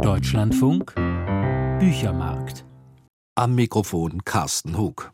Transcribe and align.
Deutschlandfunk 0.00 0.94
Büchermarkt. 1.78 2.64
Am 3.34 3.54
Mikrofon 3.54 4.24
Carsten 4.24 4.78
Hug. 4.78 5.12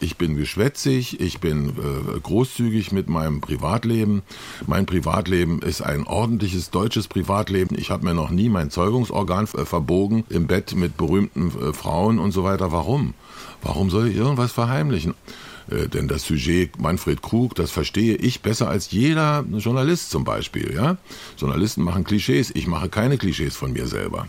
Ich 0.00 0.18
bin 0.18 0.36
geschwätzig, 0.36 1.20
ich 1.20 1.38
bin 1.38 1.68
äh, 1.70 2.20
großzügig 2.20 2.90
mit 2.90 3.08
meinem 3.08 3.40
Privatleben. 3.40 4.22
Mein 4.66 4.86
Privatleben 4.86 5.62
ist 5.62 5.80
ein 5.80 6.06
ordentliches 6.06 6.70
deutsches 6.70 7.06
Privatleben. 7.06 7.78
Ich 7.78 7.90
habe 7.90 8.04
mir 8.04 8.14
noch 8.14 8.30
nie 8.30 8.48
mein 8.48 8.70
Zeugungsorgan 8.70 9.44
äh, 9.54 9.64
verbogen 9.64 10.24
im 10.28 10.46
Bett 10.46 10.74
mit 10.74 10.96
berühmten 10.96 11.48
äh, 11.48 11.72
Frauen 11.72 12.18
und 12.18 12.32
so 12.32 12.42
weiter. 12.42 12.72
Warum? 12.72 13.14
Warum 13.62 13.90
soll 13.90 14.08
ich 14.08 14.16
irgendwas 14.16 14.50
verheimlichen? 14.52 15.14
Äh, 15.70 15.88
denn 15.88 16.08
das 16.08 16.24
Sujet 16.24 16.78
Manfred 16.78 17.22
Krug, 17.22 17.54
das 17.54 17.70
verstehe 17.70 18.16
ich 18.16 18.42
besser 18.42 18.68
als 18.68 18.90
jeder 18.90 19.44
Journalist 19.50 20.10
zum 20.10 20.24
Beispiel. 20.24 20.74
Ja? 20.74 20.96
Journalisten 21.38 21.82
machen 21.82 22.04
Klischees, 22.04 22.50
ich 22.54 22.66
mache 22.66 22.88
keine 22.88 23.18
Klischees 23.18 23.56
von 23.56 23.72
mir 23.72 23.86
selber. 23.86 24.28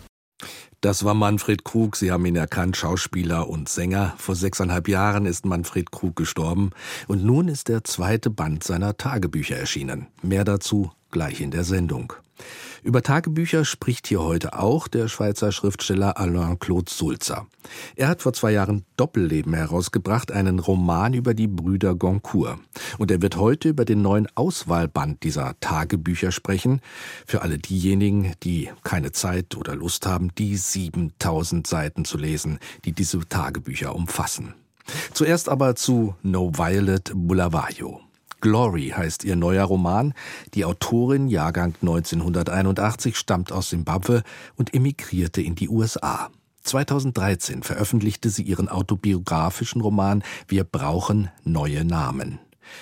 Das 0.82 1.04
war 1.04 1.14
Manfred 1.14 1.64
Krug. 1.64 1.96
Sie 1.96 2.12
haben 2.12 2.26
ihn 2.26 2.36
erkannt, 2.36 2.76
Schauspieler 2.76 3.48
und 3.48 3.68
Sänger. 3.68 4.14
Vor 4.18 4.36
sechseinhalb 4.36 4.88
Jahren 4.88 5.26
ist 5.26 5.46
Manfred 5.46 5.90
Krug 5.90 6.14
gestorben. 6.14 6.70
Und 7.08 7.24
nun 7.24 7.48
ist 7.48 7.68
der 7.68 7.82
zweite 7.82 8.30
Band 8.30 8.62
seiner 8.62 8.96
Tagebücher 8.96 9.56
erschienen. 9.56 10.06
Mehr 10.22 10.44
dazu 10.44 10.92
gleich 11.16 11.40
in 11.40 11.50
der 11.50 11.64
Sendung. 11.64 12.12
Über 12.82 13.02
Tagebücher 13.02 13.64
spricht 13.64 14.06
hier 14.06 14.22
heute 14.22 14.58
auch 14.58 14.86
der 14.86 15.08
Schweizer 15.08 15.50
Schriftsteller 15.50 16.18
Alain 16.18 16.58
Claude 16.58 16.92
Sulzer. 16.92 17.46
Er 17.96 18.08
hat 18.08 18.20
vor 18.20 18.34
zwei 18.34 18.52
Jahren 18.52 18.84
Doppelleben 18.98 19.54
herausgebracht, 19.54 20.30
einen 20.30 20.58
Roman 20.58 21.14
über 21.14 21.32
die 21.32 21.46
Brüder 21.46 21.94
Goncourt. 21.94 22.58
Und 22.98 23.10
er 23.10 23.22
wird 23.22 23.36
heute 23.36 23.70
über 23.70 23.86
den 23.86 24.02
neuen 24.02 24.28
Auswahlband 24.34 25.22
dieser 25.22 25.58
Tagebücher 25.60 26.32
sprechen. 26.32 26.82
Für 27.26 27.40
alle 27.40 27.56
diejenigen, 27.56 28.34
die 28.42 28.68
keine 28.84 29.10
Zeit 29.12 29.56
oder 29.56 29.74
Lust 29.74 30.04
haben, 30.04 30.34
die 30.34 30.54
7000 30.54 31.66
Seiten 31.66 32.04
zu 32.04 32.18
lesen, 32.18 32.58
die 32.84 32.92
diese 32.92 33.26
Tagebücher 33.26 33.94
umfassen. 33.94 34.52
Zuerst 35.14 35.48
aber 35.48 35.76
zu 35.76 36.14
No 36.22 36.52
Violet 36.58 37.10
Bulawayo. 37.14 38.05
Glory 38.40 38.92
heißt 38.96 39.24
ihr 39.24 39.36
neuer 39.36 39.64
Roman. 39.64 40.14
Die 40.54 40.64
Autorin, 40.64 41.28
Jahrgang 41.28 41.74
1981, 41.80 43.16
stammt 43.16 43.52
aus 43.52 43.70
Simbabwe 43.70 44.22
und 44.56 44.74
emigrierte 44.74 45.40
in 45.40 45.54
die 45.54 45.68
USA. 45.68 46.30
2013 46.62 47.62
veröffentlichte 47.62 48.28
sie 48.28 48.42
ihren 48.42 48.68
autobiografischen 48.68 49.80
Roman 49.80 50.22
Wir 50.48 50.64
brauchen 50.64 51.30
neue 51.44 51.84
Namen. 51.84 52.40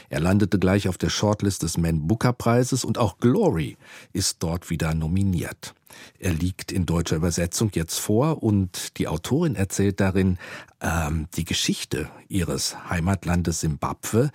Er 0.08 0.20
landete 0.20 0.58
gleich 0.58 0.88
auf 0.88 0.98
der 0.98 1.10
Shortlist 1.10 1.62
des 1.62 1.76
Man 1.76 2.06
Booker 2.06 2.32
Preises 2.32 2.84
und 2.84 2.98
auch 2.98 3.18
Glory 3.18 3.76
ist 4.12 4.42
dort 4.42 4.70
wieder 4.70 4.94
nominiert. 4.94 5.74
Er 6.18 6.32
liegt 6.32 6.72
in 6.72 6.86
deutscher 6.86 7.16
Übersetzung 7.16 7.70
jetzt 7.74 7.98
vor 7.98 8.42
und 8.42 8.98
die 8.98 9.06
Autorin 9.06 9.54
erzählt 9.54 10.00
darin 10.00 10.38
ähm, 10.80 11.28
die 11.36 11.44
Geschichte 11.44 12.08
ihres 12.28 12.76
Heimatlandes 12.88 13.60
Simbabwe 13.60 14.30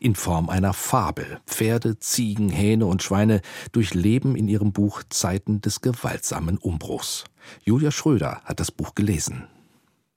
in 0.00 0.16
Form 0.16 0.48
einer 0.48 0.72
Fabel. 0.72 1.38
Pferde, 1.46 1.98
Ziegen, 1.98 2.48
Hähne 2.48 2.86
und 2.86 3.02
Schweine 3.02 3.42
durchleben 3.70 4.34
in 4.34 4.48
ihrem 4.48 4.72
Buch 4.72 5.02
Zeiten 5.08 5.60
des 5.60 5.82
gewaltsamen 5.82 6.58
Umbruchs. 6.58 7.24
Julia 7.62 7.92
Schröder 7.92 8.40
hat 8.44 8.58
das 8.58 8.72
Buch 8.72 8.94
gelesen. 8.94 9.44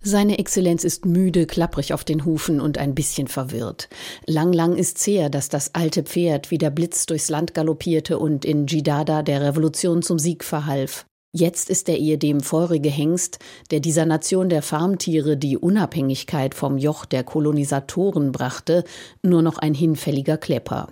Seine 0.05 0.37
Exzellenz 0.37 0.83
ist 0.83 1.05
müde, 1.05 1.45
klapprig 1.45 1.93
auf 1.93 2.03
den 2.03 2.25
Hufen 2.25 2.59
und 2.59 2.77
ein 2.77 2.93
bisschen 2.93 3.27
verwirrt. 3.27 3.87
Lang, 4.25 4.51
lang 4.51 4.75
ist's 4.75 5.07
her, 5.07 5.29
dass 5.29 5.47
das 5.47 5.75
alte 5.75 6.03
Pferd 6.03 6.51
wie 6.51 6.57
der 6.57 6.71
Blitz 6.71 7.05
durchs 7.05 7.29
Land 7.29 7.53
galoppierte 7.53 8.19
und 8.19 8.43
in 8.43 8.67
Jidada 8.67 9.23
der 9.23 9.41
Revolution 9.41 10.01
zum 10.01 10.19
Sieg 10.19 10.43
verhalf. 10.43 11.05
Jetzt 11.35 11.71
ist 11.71 11.87
der 11.87 11.97
ehedem 11.97 12.41
feurige 12.41 12.91
Hengst, 12.91 13.39
der 13.71 13.79
dieser 13.79 14.05
Nation 14.05 14.49
der 14.49 14.61
Farmtiere 14.61 15.35
die 15.35 15.57
Unabhängigkeit 15.57 16.53
vom 16.53 16.77
Joch 16.77 17.05
der 17.05 17.23
Kolonisatoren 17.23 18.31
brachte, 18.31 18.83
nur 19.23 19.41
noch 19.41 19.57
ein 19.57 19.73
hinfälliger 19.73 20.37
Klepper. 20.37 20.89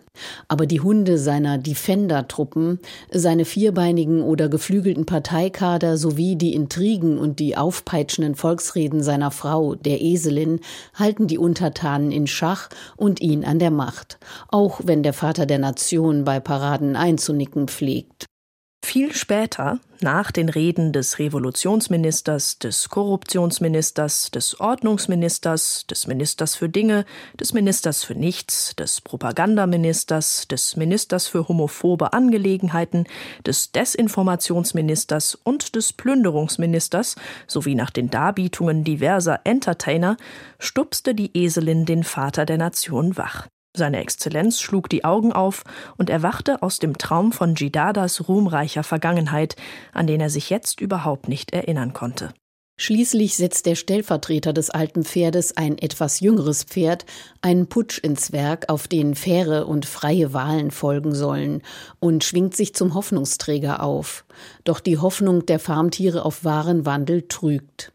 Aber 0.47 0.65
die 0.65 0.81
Hunde 0.81 1.19
seiner 1.19 1.59
Defender-Truppen, 1.59 2.79
seine 3.11 3.45
vierbeinigen 3.45 4.23
oder 4.23 4.49
geflügelten 4.49 5.05
Parteikader 5.05 5.95
sowie 5.95 6.35
die 6.35 6.55
Intrigen 6.55 7.19
und 7.19 7.37
die 7.37 7.55
aufpeitschenden 7.55 8.33
Volksreden 8.33 9.03
seiner 9.03 9.29
Frau, 9.29 9.75
der 9.75 10.01
Eselin, 10.01 10.59
halten 10.95 11.27
die 11.27 11.37
Untertanen 11.37 12.11
in 12.11 12.25
Schach 12.25 12.69
und 12.97 13.21
ihn 13.21 13.45
an 13.45 13.59
der 13.59 13.69
Macht, 13.69 14.17
auch 14.47 14.81
wenn 14.85 15.03
der 15.03 15.13
Vater 15.13 15.45
der 15.45 15.59
Nation 15.59 16.23
bei 16.23 16.39
Paraden 16.39 16.95
einzunicken 16.95 17.67
pflegt. 17.67 18.30
Viel 18.83 19.13
später, 19.13 19.79
nach 20.01 20.31
den 20.31 20.49
Reden 20.49 20.91
des 20.91 21.19
Revolutionsministers, 21.19 22.57
des 22.57 22.89
Korruptionsministers, 22.89 24.31
des 24.31 24.59
Ordnungsministers, 24.59 25.85
des 25.87 26.07
Ministers 26.07 26.55
für 26.55 26.67
Dinge, 26.67 27.05
des 27.39 27.53
Ministers 27.53 28.03
für 28.03 28.15
Nichts, 28.15 28.75
des 28.75 28.99
Propagandaministers, 28.99 30.47
des 30.47 30.75
Ministers 30.75 31.27
für 31.27 31.47
homophobe 31.47 32.11
Angelegenheiten, 32.13 33.05
des 33.45 33.71
Desinformationsministers 33.71 35.35
und 35.35 35.75
des 35.75 35.93
Plünderungsministers 35.93 37.15
sowie 37.47 37.75
nach 37.75 37.91
den 37.91 38.09
Darbietungen 38.09 38.83
diverser 38.83 39.41
Entertainer 39.43 40.17
stupste 40.59 41.13
die 41.13 41.31
Eselin 41.37 41.85
den 41.85 42.03
Vater 42.03 42.45
der 42.45 42.57
Nation 42.57 43.15
wach. 43.15 43.47
Seine 43.75 44.01
Exzellenz 44.01 44.59
schlug 44.59 44.89
die 44.89 45.05
Augen 45.05 45.31
auf 45.31 45.63
und 45.97 46.09
erwachte 46.09 46.61
aus 46.61 46.79
dem 46.79 46.97
Traum 46.97 47.31
von 47.31 47.55
Jidadas 47.55 48.27
ruhmreicher 48.27 48.83
Vergangenheit, 48.83 49.55
an 49.93 50.07
den 50.07 50.19
er 50.19 50.29
sich 50.29 50.49
jetzt 50.49 50.81
überhaupt 50.81 51.29
nicht 51.29 51.51
erinnern 51.51 51.93
konnte. 51.93 52.33
Schließlich 52.81 53.35
setzt 53.35 53.67
der 53.67 53.75
Stellvertreter 53.75 54.53
des 54.53 54.71
alten 54.71 55.03
Pferdes, 55.03 55.55
ein 55.55 55.77
etwas 55.77 56.19
jüngeres 56.19 56.63
Pferd, 56.63 57.05
einen 57.41 57.67
Putsch 57.67 57.99
ins 57.99 58.31
Werk, 58.31 58.69
auf 58.69 58.87
den 58.87 59.13
faire 59.13 59.67
und 59.67 59.85
freie 59.85 60.33
Wahlen 60.33 60.71
folgen 60.71 61.13
sollen, 61.13 61.61
und 61.99 62.23
schwingt 62.23 62.55
sich 62.55 62.73
zum 62.73 62.95
Hoffnungsträger 62.95 63.83
auf. 63.83 64.25
Doch 64.63 64.79
die 64.79 64.97
Hoffnung 64.97 65.45
der 65.45 65.59
Farmtiere 65.59 66.25
auf 66.25 66.43
wahren 66.43 66.85
Wandel 66.85 67.27
trügt. 67.27 67.93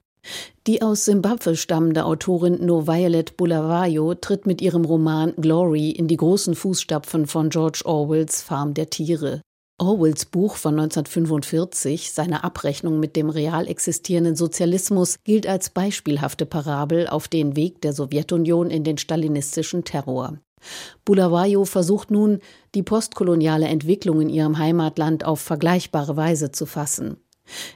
Die 0.66 0.82
aus 0.82 1.04
Simbabwe 1.04 1.56
stammende 1.56 2.04
Autorin 2.04 2.64
No 2.64 2.86
Violet 2.86 3.36
Bulawayo 3.36 4.14
tritt 4.14 4.46
mit 4.46 4.60
ihrem 4.60 4.84
Roman 4.84 5.32
Glory 5.36 5.90
in 5.90 6.08
die 6.08 6.16
großen 6.16 6.54
Fußstapfen 6.54 7.26
von 7.26 7.50
George 7.50 7.82
Orwells 7.84 8.42
Farm 8.42 8.74
der 8.74 8.90
Tiere. 8.90 9.42
Orwells 9.78 10.24
Buch 10.24 10.56
von 10.56 10.78
1945, 10.78 12.10
seine 12.10 12.44
Abrechnung 12.44 12.98
mit 12.98 13.14
dem 13.14 13.28
real 13.28 13.68
existierenden 13.68 14.34
Sozialismus, 14.34 15.16
gilt 15.22 15.46
als 15.46 15.68
beispielhafte 15.68 16.46
Parabel 16.46 17.06
auf 17.08 17.28
den 17.28 17.56
Weg 17.56 17.82
der 17.82 17.92
Sowjetunion 17.92 18.70
in 18.70 18.84
den 18.84 18.96
stalinistischen 18.96 19.84
Terror. 19.84 20.38
Bulawayo 21.04 21.66
versucht 21.66 22.10
nun, 22.10 22.40
die 22.74 22.82
postkoloniale 22.82 23.66
Entwicklung 23.66 24.22
in 24.22 24.30
ihrem 24.30 24.58
Heimatland 24.58 25.24
auf 25.24 25.40
vergleichbare 25.40 26.16
Weise 26.16 26.50
zu 26.50 26.64
fassen. 26.64 27.18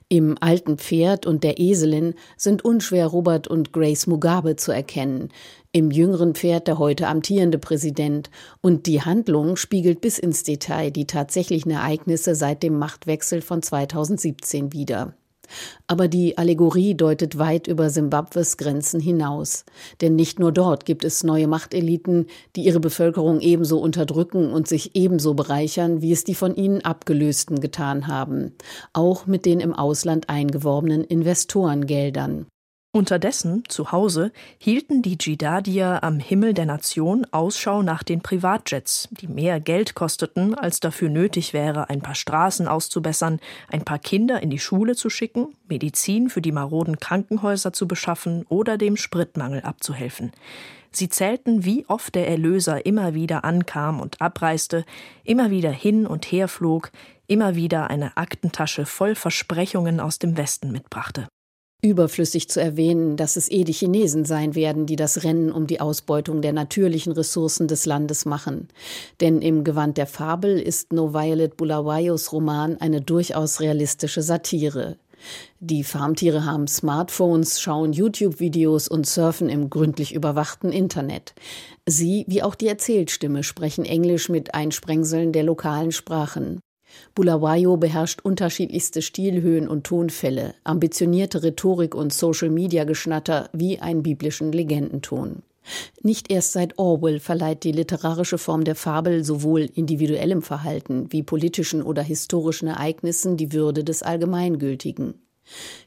Im 0.08 0.36
alten 0.40 0.78
Pferd 0.78 1.26
und 1.26 1.44
der 1.44 1.58
Eselin 1.58 2.14
sind 2.36 2.64
unschwer 2.64 3.06
Robert 3.06 3.48
und 3.48 3.72
Grace 3.72 4.06
Mugabe 4.06 4.56
zu 4.56 4.72
erkennen, 4.72 5.30
im 5.72 5.90
jüngeren 5.90 6.34
Pferd 6.34 6.66
der 6.66 6.78
heute 6.78 7.06
amtierende 7.06 7.58
Präsident, 7.58 8.30
und 8.60 8.86
die 8.86 9.02
Handlung 9.02 9.56
spiegelt 9.56 10.00
bis 10.00 10.18
ins 10.18 10.42
Detail 10.42 10.90
die 10.90 11.06
tatsächlichen 11.06 11.70
Ereignisse 11.70 12.34
seit 12.34 12.62
dem 12.62 12.78
Machtwechsel 12.78 13.40
von 13.40 13.62
2017 13.62 14.72
wider. 14.72 15.14
Aber 15.86 16.08
die 16.08 16.38
Allegorie 16.38 16.94
deutet 16.94 17.38
weit 17.38 17.66
über 17.66 17.90
Simbabwes 17.90 18.56
Grenzen 18.56 19.00
hinaus. 19.00 19.64
Denn 20.00 20.16
nicht 20.16 20.38
nur 20.38 20.52
dort 20.52 20.84
gibt 20.84 21.04
es 21.04 21.24
neue 21.24 21.46
Machteliten, 21.46 22.26
die 22.56 22.62
ihre 22.62 22.80
Bevölkerung 22.80 23.40
ebenso 23.40 23.78
unterdrücken 23.78 24.52
und 24.52 24.68
sich 24.68 24.94
ebenso 24.94 25.34
bereichern, 25.34 26.02
wie 26.02 26.12
es 26.12 26.24
die 26.24 26.34
von 26.34 26.54
ihnen 26.54 26.82
Abgelösten 26.82 27.60
getan 27.60 28.06
haben. 28.06 28.52
Auch 28.92 29.26
mit 29.26 29.46
den 29.46 29.60
im 29.60 29.74
Ausland 29.74 30.28
eingeworbenen 30.28 31.04
Investorengeldern. 31.04 32.46
Unterdessen, 32.92 33.62
zu 33.68 33.92
Hause, 33.92 34.32
hielten 34.58 35.00
die 35.00 35.16
Dschidadier 35.16 36.02
am 36.02 36.18
Himmel 36.18 36.54
der 36.54 36.66
Nation 36.66 37.24
Ausschau 37.30 37.82
nach 37.82 38.02
den 38.02 38.20
Privatjets, 38.20 39.08
die 39.12 39.28
mehr 39.28 39.60
Geld 39.60 39.94
kosteten, 39.94 40.56
als 40.56 40.80
dafür 40.80 41.08
nötig 41.08 41.52
wäre, 41.52 41.88
ein 41.88 42.00
paar 42.00 42.16
Straßen 42.16 42.66
auszubessern, 42.66 43.38
ein 43.70 43.84
paar 43.84 44.00
Kinder 44.00 44.42
in 44.42 44.50
die 44.50 44.58
Schule 44.58 44.96
zu 44.96 45.08
schicken, 45.08 45.54
Medizin 45.68 46.28
für 46.28 46.42
die 46.42 46.50
maroden 46.50 46.98
Krankenhäuser 46.98 47.72
zu 47.72 47.86
beschaffen 47.86 48.44
oder 48.48 48.76
dem 48.76 48.96
Spritmangel 48.96 49.60
abzuhelfen. 49.60 50.32
Sie 50.90 51.08
zählten, 51.08 51.64
wie 51.64 51.86
oft 51.86 52.16
der 52.16 52.26
Erlöser 52.26 52.84
immer 52.86 53.14
wieder 53.14 53.44
ankam 53.44 54.00
und 54.00 54.20
abreiste, 54.20 54.84
immer 55.22 55.52
wieder 55.52 55.70
hin 55.70 56.08
und 56.08 56.24
her 56.24 56.48
flog, 56.48 56.90
immer 57.28 57.54
wieder 57.54 57.88
eine 57.88 58.16
Aktentasche 58.16 58.84
voll 58.84 59.14
Versprechungen 59.14 60.00
aus 60.00 60.18
dem 60.18 60.36
Westen 60.36 60.72
mitbrachte. 60.72 61.28
Überflüssig 61.82 62.48
zu 62.48 62.60
erwähnen, 62.60 63.16
dass 63.16 63.36
es 63.36 63.50
eh 63.50 63.64
die 63.64 63.72
Chinesen 63.72 64.26
sein 64.26 64.54
werden, 64.54 64.84
die 64.84 64.96
das 64.96 65.24
Rennen 65.24 65.50
um 65.50 65.66
die 65.66 65.80
Ausbeutung 65.80 66.42
der 66.42 66.52
natürlichen 66.52 67.12
Ressourcen 67.12 67.68
des 67.68 67.86
Landes 67.86 68.26
machen. 68.26 68.68
Denn 69.20 69.40
im 69.40 69.64
Gewand 69.64 69.96
der 69.96 70.06
Fabel 70.06 70.58
ist 70.58 70.92
No 70.92 71.14
Violet 71.14 71.56
Bulawayos 71.56 72.32
Roman 72.32 72.76
eine 72.78 73.00
durchaus 73.00 73.60
realistische 73.60 74.20
Satire. 74.20 74.98
Die 75.60 75.84
Farmtiere 75.84 76.44
haben 76.44 76.66
Smartphones, 76.66 77.60
schauen 77.60 77.92
YouTube-Videos 77.92 78.88
und 78.88 79.06
surfen 79.06 79.48
im 79.48 79.70
gründlich 79.70 80.14
überwachten 80.14 80.72
Internet. 80.72 81.34
Sie, 81.86 82.24
wie 82.26 82.42
auch 82.42 82.54
die 82.54 82.68
Erzählstimme, 82.68 83.42
sprechen 83.42 83.84
Englisch 83.84 84.28
mit 84.28 84.54
Einsprengseln 84.54 85.32
der 85.32 85.44
lokalen 85.44 85.92
Sprachen. 85.92 86.60
Bulawayo 87.14 87.76
beherrscht 87.76 88.20
unterschiedlichste 88.22 89.02
Stilhöhen 89.02 89.68
und 89.68 89.84
Tonfälle, 89.84 90.54
ambitionierte 90.64 91.42
Rhetorik 91.42 91.94
und 91.94 92.12
Social-Media-Geschnatter 92.12 93.50
wie 93.52 93.78
einen 93.78 94.02
biblischen 94.02 94.52
Legendenton. 94.52 95.42
Nicht 96.02 96.30
erst 96.30 96.52
seit 96.52 96.78
Orwell 96.78 97.20
verleiht 97.20 97.64
die 97.64 97.72
literarische 97.72 98.38
Form 98.38 98.64
der 98.64 98.74
Fabel 98.74 99.24
sowohl 99.24 99.68
individuellem 99.74 100.42
Verhalten 100.42 101.06
wie 101.10 101.22
politischen 101.22 101.82
oder 101.82 102.02
historischen 102.02 102.68
Ereignissen 102.68 103.36
die 103.36 103.52
Würde 103.52 103.84
des 103.84 104.02
Allgemeingültigen. 104.02 105.14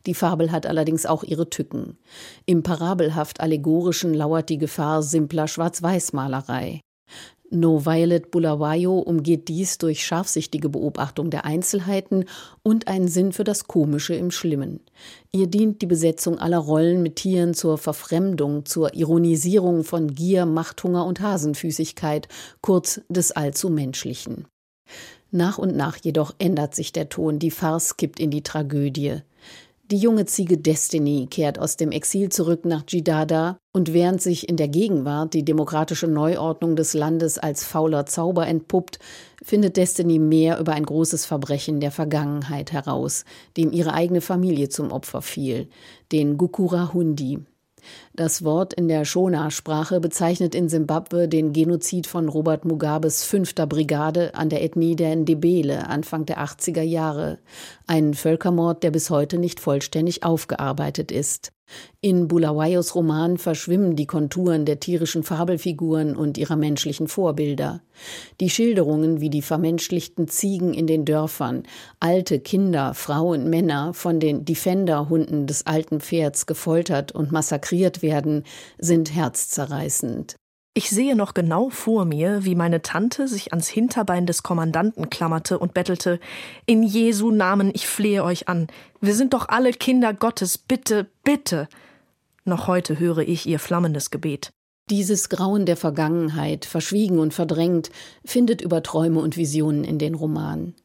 Die 0.05 0.13
Fabel 0.13 0.51
hat 0.51 0.65
allerdings 0.65 1.05
auch 1.05 1.23
ihre 1.23 1.49
Tücken. 1.49 1.97
Im 2.45 2.63
parabelhaft 2.63 3.39
allegorischen 3.39 4.13
lauert 4.13 4.49
die 4.49 4.57
Gefahr 4.57 5.01
simpler 5.01 5.47
Schwarz-Weiß-Malerei. 5.47 6.81
No 7.53 7.85
Violet 7.85 8.31
Bulawayo 8.31 8.97
umgeht 8.97 9.47
dies 9.47 9.77
durch 9.77 10.03
scharfsichtige 10.03 10.69
Beobachtung 10.69 11.29
der 11.29 11.45
Einzelheiten 11.45 12.25
und 12.63 12.87
einen 12.87 13.07
Sinn 13.07 13.31
für 13.31 13.43
das 13.43 13.67
Komische 13.67 14.15
im 14.15 14.31
Schlimmen. 14.31 14.79
Ihr 15.31 15.45
dient 15.45 15.83
die 15.83 15.85
Besetzung 15.85 16.39
aller 16.39 16.57
Rollen 16.57 17.03
mit 17.03 17.17
Tieren 17.17 17.53
zur 17.53 17.77
Verfremdung, 17.77 18.65
zur 18.65 18.95
Ironisierung 18.95 19.83
von 19.83 20.15
Gier, 20.15 20.47
Machthunger 20.47 21.05
und 21.05 21.21
Hasenfüßigkeit, 21.21 22.27
kurz 22.61 23.01
des 23.07 23.31
allzu 23.31 23.69
Menschlichen. 23.69 24.47
Nach 25.29 25.59
und 25.59 25.75
nach 25.75 25.97
jedoch 25.97 26.33
ändert 26.39 26.73
sich 26.73 26.91
der 26.91 27.09
Ton, 27.09 27.37
die 27.37 27.51
Farce 27.51 27.97
kippt 27.97 28.19
in 28.19 28.31
die 28.31 28.43
Tragödie. 28.43 29.21
Die 29.93 29.99
junge 29.99 30.25
Ziege 30.25 30.57
Destiny 30.57 31.27
kehrt 31.29 31.59
aus 31.59 31.77
dem 31.77 31.91
Exil 31.91 32.29
zurück 32.29 32.65
nach 32.65 32.83
Jidada 32.87 33.59
und 33.73 33.93
während 33.93 34.23
sich 34.23 34.49
in 34.49 34.57
der 34.57 34.67
Gegenwart 34.67 35.35
die 35.35 35.45
demokratische 35.45 36.07
Neuordnung 36.07 36.75
des 36.75 36.95
Landes 36.95 37.37
als 37.37 37.63
fauler 37.63 38.07
Zauber 38.07 38.47
entpuppt, 38.47 38.97
findet 39.43 39.77
Destiny 39.77 40.17
mehr 40.17 40.57
über 40.57 40.73
ein 40.73 40.83
großes 40.83 41.27
Verbrechen 41.27 41.79
der 41.79 41.91
Vergangenheit 41.91 42.71
heraus, 42.71 43.23
dem 43.55 43.71
ihre 43.71 43.93
eigene 43.93 44.21
Familie 44.21 44.67
zum 44.67 44.91
Opfer 44.91 45.21
fiel, 45.21 45.69
den 46.11 46.39
Gukura 46.39 46.91
Hundi. 46.91 47.41
Das 48.15 48.43
Wort 48.43 48.73
in 48.75 48.87
der 48.87 49.05
Shona-Sprache 49.05 49.99
bezeichnet 49.99 50.53
in 50.53 50.69
Simbabwe 50.69 51.27
den 51.27 51.51
Genozid 51.51 52.05
von 52.05 52.29
Robert 52.29 52.63
Mugabes 52.63 53.23
fünfter 53.23 53.65
Brigade 53.65 54.35
an 54.35 54.49
der 54.49 54.63
Ethnie 54.63 54.95
der 54.95 55.15
Ndebele 55.15 55.87
Anfang 55.89 56.27
der 56.27 56.37
80er 56.37 56.83
Jahre. 56.83 57.39
Ein 57.87 58.13
Völkermord, 58.13 58.83
der 58.83 58.91
bis 58.91 59.09
heute 59.09 59.39
nicht 59.39 59.59
vollständig 59.59 60.23
aufgearbeitet 60.23 61.11
ist. 61.11 61.53
In 62.01 62.27
Bulawayos 62.27 62.95
Roman 62.95 63.37
verschwimmen 63.37 63.95
die 63.95 64.05
Konturen 64.05 64.65
der 64.65 64.79
tierischen 64.79 65.23
Fabelfiguren 65.23 66.15
und 66.15 66.37
ihrer 66.37 66.57
menschlichen 66.57 67.07
Vorbilder. 67.07 67.81
Die 68.41 68.49
Schilderungen, 68.49 69.21
wie 69.21 69.29
die 69.29 69.41
vermenschlichten 69.41 70.27
Ziegen 70.27 70.73
in 70.73 70.85
den 70.85 71.05
Dörfern, 71.05 71.63
alte 71.99 72.39
Kinder, 72.39 72.93
Frauen, 72.93 73.49
Männer 73.49 73.93
von 73.93 74.19
den 74.19 74.43
Defender-Hunden 74.43 75.47
des 75.47 75.65
alten 75.65 76.01
Pferds 76.01 76.45
gefoltert 76.45 77.13
und 77.13 77.31
massakriert 77.31 78.01
werden, 78.03 78.43
sind 78.77 79.15
herzzerreißend. 79.15 80.35
Ich 80.75 80.89
sehe 80.89 81.15
noch 81.15 81.33
genau 81.33 81.69
vor 81.69 82.05
mir, 82.05 82.45
wie 82.45 82.55
meine 82.55 82.81
Tante 82.81 83.27
sich 83.27 83.51
ans 83.51 83.67
Hinterbein 83.67 84.25
des 84.25 84.41
Kommandanten 84.41 85.09
klammerte 85.09 85.59
und 85.59 85.73
bettelte 85.73 86.19
In 86.65 86.81
Jesu 86.81 87.31
Namen, 87.31 87.71
ich 87.73 87.87
flehe 87.87 88.23
euch 88.23 88.47
an. 88.47 88.67
Wir 88.99 89.13
sind 89.13 89.33
doch 89.33 89.49
alle 89.49 89.71
Kinder 89.71 90.13
Gottes, 90.13 90.57
bitte, 90.57 91.07
bitte. 91.23 91.67
Noch 92.43 92.67
heute 92.67 92.99
höre 92.99 93.19
ich 93.19 93.45
ihr 93.45 93.59
flammendes 93.59 94.09
Gebet. 94.09 94.51
Dieses 94.89 95.29
Grauen 95.29 95.65
der 95.65 95.77
Vergangenheit, 95.77 96.65
verschwiegen 96.65 97.19
und 97.19 97.33
verdrängt, 97.33 97.89
findet 98.25 98.59
über 98.61 98.83
Träume 98.83 99.21
und 99.21 99.37
Visionen 99.37 99.85
in 99.85 99.97
den 99.97 100.13
Romanen. 100.13 100.75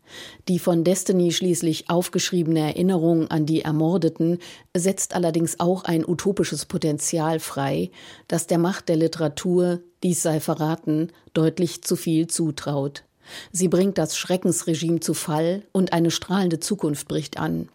Die 0.46 0.60
von 0.60 0.84
Destiny 0.84 1.32
schließlich 1.32 1.90
aufgeschriebene 1.90 2.60
Erinnerung 2.60 3.28
an 3.28 3.44
die 3.44 3.62
Ermordeten 3.62 4.38
setzt 4.76 5.16
allerdings 5.16 5.58
auch 5.58 5.82
ein 5.82 6.08
utopisches 6.08 6.64
Potenzial 6.64 7.40
frei, 7.40 7.90
das 8.28 8.46
der 8.46 8.58
Macht 8.58 8.88
der 8.88 8.96
Literatur, 8.96 9.80
dies 10.04 10.22
sei 10.22 10.38
verraten, 10.38 11.10
deutlich 11.34 11.82
zu 11.82 11.96
viel 11.96 12.28
zutraut. 12.28 13.02
Sie 13.50 13.66
bringt 13.66 13.98
das 13.98 14.16
Schreckensregime 14.16 15.00
zu 15.00 15.12
Fall 15.12 15.64
und 15.72 15.92
eine 15.92 16.12
strahlende 16.12 16.60
Zukunft 16.60 17.08
bricht 17.08 17.36
an. 17.36 17.68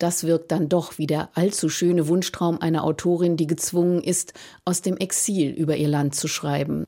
Das 0.00 0.24
wirkt 0.24 0.50
dann 0.50 0.70
doch 0.70 0.96
wie 0.96 1.06
der 1.06 1.28
allzu 1.34 1.68
schöne 1.68 2.08
Wunschtraum 2.08 2.58
einer 2.58 2.84
Autorin, 2.84 3.36
die 3.36 3.46
gezwungen 3.46 4.02
ist, 4.02 4.32
aus 4.64 4.80
dem 4.80 4.96
Exil 4.96 5.50
über 5.50 5.76
ihr 5.76 5.88
Land 5.88 6.14
zu 6.14 6.26
schreiben. 6.26 6.84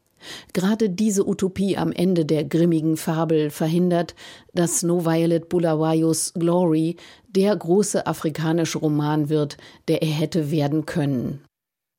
Gerade 0.55 0.89
diese 0.89 1.29
Utopie 1.29 1.77
am 1.77 1.93
Ende 1.93 2.25
der 2.25 2.45
grimmigen 2.45 2.97
Fabel 2.97 3.51
verhindert, 3.51 4.15
dass 4.55 4.83
No 4.83 5.05
Violet 5.05 5.51
Bulawayos 5.51 6.33
Glory 6.35 6.97
der 7.29 7.55
große 7.55 8.07
afrikanische 8.07 8.79
Roman 8.79 9.29
wird, 9.29 9.59
der 9.89 10.01
er 10.01 10.13
hätte 10.13 10.51
werden 10.51 10.87
können. 10.87 11.45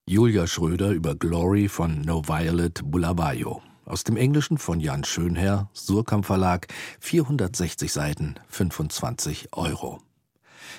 Julia 0.09 0.47
Schröder 0.47 0.89
über 0.89 1.13
Glory 1.13 1.69
von 1.69 2.01
No 2.01 2.23
Violet 2.27 2.81
Bulawayo. 2.83 3.61
Aus 3.85 4.03
dem 4.03 4.17
Englischen 4.17 4.57
von 4.57 4.79
Jan 4.79 5.03
Schönherr, 5.03 5.69
Surkamp 5.73 6.25
Verlag, 6.25 6.67
460 7.01 7.91
Seiten, 7.91 8.35
25 8.47 9.49
Euro. 9.51 9.99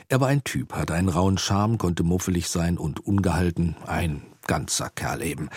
Er 0.09 0.21
war 0.21 0.29
ein 0.29 0.45
Typ, 0.45 0.75
hatte 0.75 0.95
einen 0.95 1.09
rauen 1.09 1.39
Charme, 1.39 1.79
konnte 1.79 2.03
muffelig 2.03 2.49
sein 2.49 2.79
und 2.79 3.01
ungehalten, 3.01 3.77
ein 3.87 4.23
ganzer 4.47 4.91
Kerl 4.91 5.23
eben. 5.23 5.49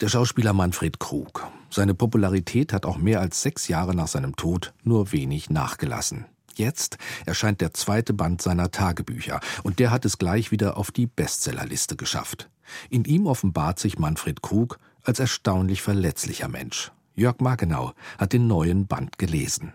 Der 0.00 0.08
Schauspieler 0.08 0.52
Manfred 0.52 0.98
Krug. 0.98 1.46
Seine 1.70 1.94
Popularität 1.94 2.72
hat 2.72 2.86
auch 2.86 2.96
mehr 2.96 3.20
als 3.20 3.42
sechs 3.42 3.68
Jahre 3.68 3.94
nach 3.94 4.08
seinem 4.08 4.36
Tod 4.36 4.72
nur 4.82 5.12
wenig 5.12 5.50
nachgelassen. 5.50 6.26
Jetzt 6.54 6.98
erscheint 7.26 7.60
der 7.60 7.72
zweite 7.72 8.12
Band 8.12 8.42
seiner 8.42 8.70
Tagebücher, 8.70 9.40
und 9.62 9.78
der 9.78 9.90
hat 9.90 10.04
es 10.04 10.18
gleich 10.18 10.50
wieder 10.50 10.76
auf 10.76 10.90
die 10.90 11.06
Bestsellerliste 11.06 11.96
geschafft. 11.96 12.50
In 12.88 13.04
ihm 13.04 13.26
offenbart 13.26 13.78
sich 13.78 13.98
Manfred 13.98 14.42
Krug 14.42 14.78
als 15.02 15.20
erstaunlich 15.20 15.82
verletzlicher 15.82 16.48
Mensch. 16.48 16.92
Jörg 17.14 17.40
Markenau 17.40 17.92
hat 18.18 18.32
den 18.32 18.46
neuen 18.46 18.86
Band 18.86 19.18
gelesen. 19.18 19.72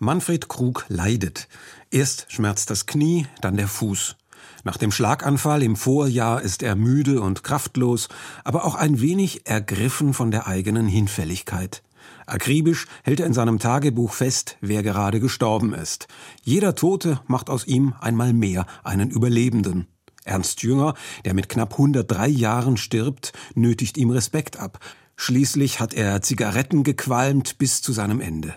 Manfred 0.00 0.48
Krug 0.48 0.84
leidet. 0.88 1.48
Erst 1.90 2.26
schmerzt 2.28 2.70
das 2.70 2.86
Knie, 2.86 3.26
dann 3.40 3.56
der 3.56 3.66
Fuß. 3.66 4.14
Nach 4.62 4.76
dem 4.76 4.92
Schlaganfall 4.92 5.62
im 5.62 5.74
Vorjahr 5.74 6.40
ist 6.40 6.62
er 6.62 6.76
müde 6.76 7.20
und 7.20 7.42
kraftlos, 7.42 8.08
aber 8.44 8.64
auch 8.64 8.76
ein 8.76 9.00
wenig 9.00 9.48
ergriffen 9.48 10.14
von 10.14 10.30
der 10.30 10.46
eigenen 10.46 10.86
Hinfälligkeit. 10.86 11.82
Akribisch 12.26 12.86
hält 13.02 13.18
er 13.18 13.26
in 13.26 13.32
seinem 13.32 13.58
Tagebuch 13.58 14.12
fest, 14.12 14.56
wer 14.60 14.84
gerade 14.84 15.18
gestorben 15.18 15.74
ist. 15.74 16.06
Jeder 16.42 16.76
Tote 16.76 17.20
macht 17.26 17.50
aus 17.50 17.66
ihm 17.66 17.94
einmal 18.00 18.32
mehr 18.32 18.66
einen 18.84 19.10
Überlebenden. 19.10 19.88
Ernst 20.24 20.62
Jünger, 20.62 20.94
der 21.24 21.34
mit 21.34 21.48
knapp 21.48 21.72
103 21.72 22.28
Jahren 22.28 22.76
stirbt, 22.76 23.32
nötigt 23.54 23.96
ihm 23.96 24.10
Respekt 24.10 24.58
ab. 24.58 24.78
Schließlich 25.16 25.80
hat 25.80 25.94
er 25.94 26.22
Zigaretten 26.22 26.84
gequalmt 26.84 27.58
bis 27.58 27.82
zu 27.82 27.92
seinem 27.92 28.20
Ende. 28.20 28.54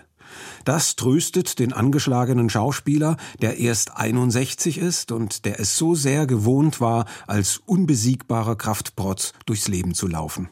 Das 0.64 0.96
tröstet 0.96 1.58
den 1.58 1.72
angeschlagenen 1.72 2.50
Schauspieler, 2.50 3.16
der 3.40 3.58
erst 3.58 3.96
61 3.96 4.78
ist 4.78 5.12
und 5.12 5.44
der 5.44 5.60
es 5.60 5.76
so 5.76 5.94
sehr 5.94 6.26
gewohnt 6.26 6.80
war, 6.80 7.06
als 7.26 7.60
unbesiegbarer 7.66 8.56
Kraftprotz 8.56 9.32
durchs 9.46 9.68
Leben 9.68 9.94
zu 9.94 10.06
laufen. 10.06 10.48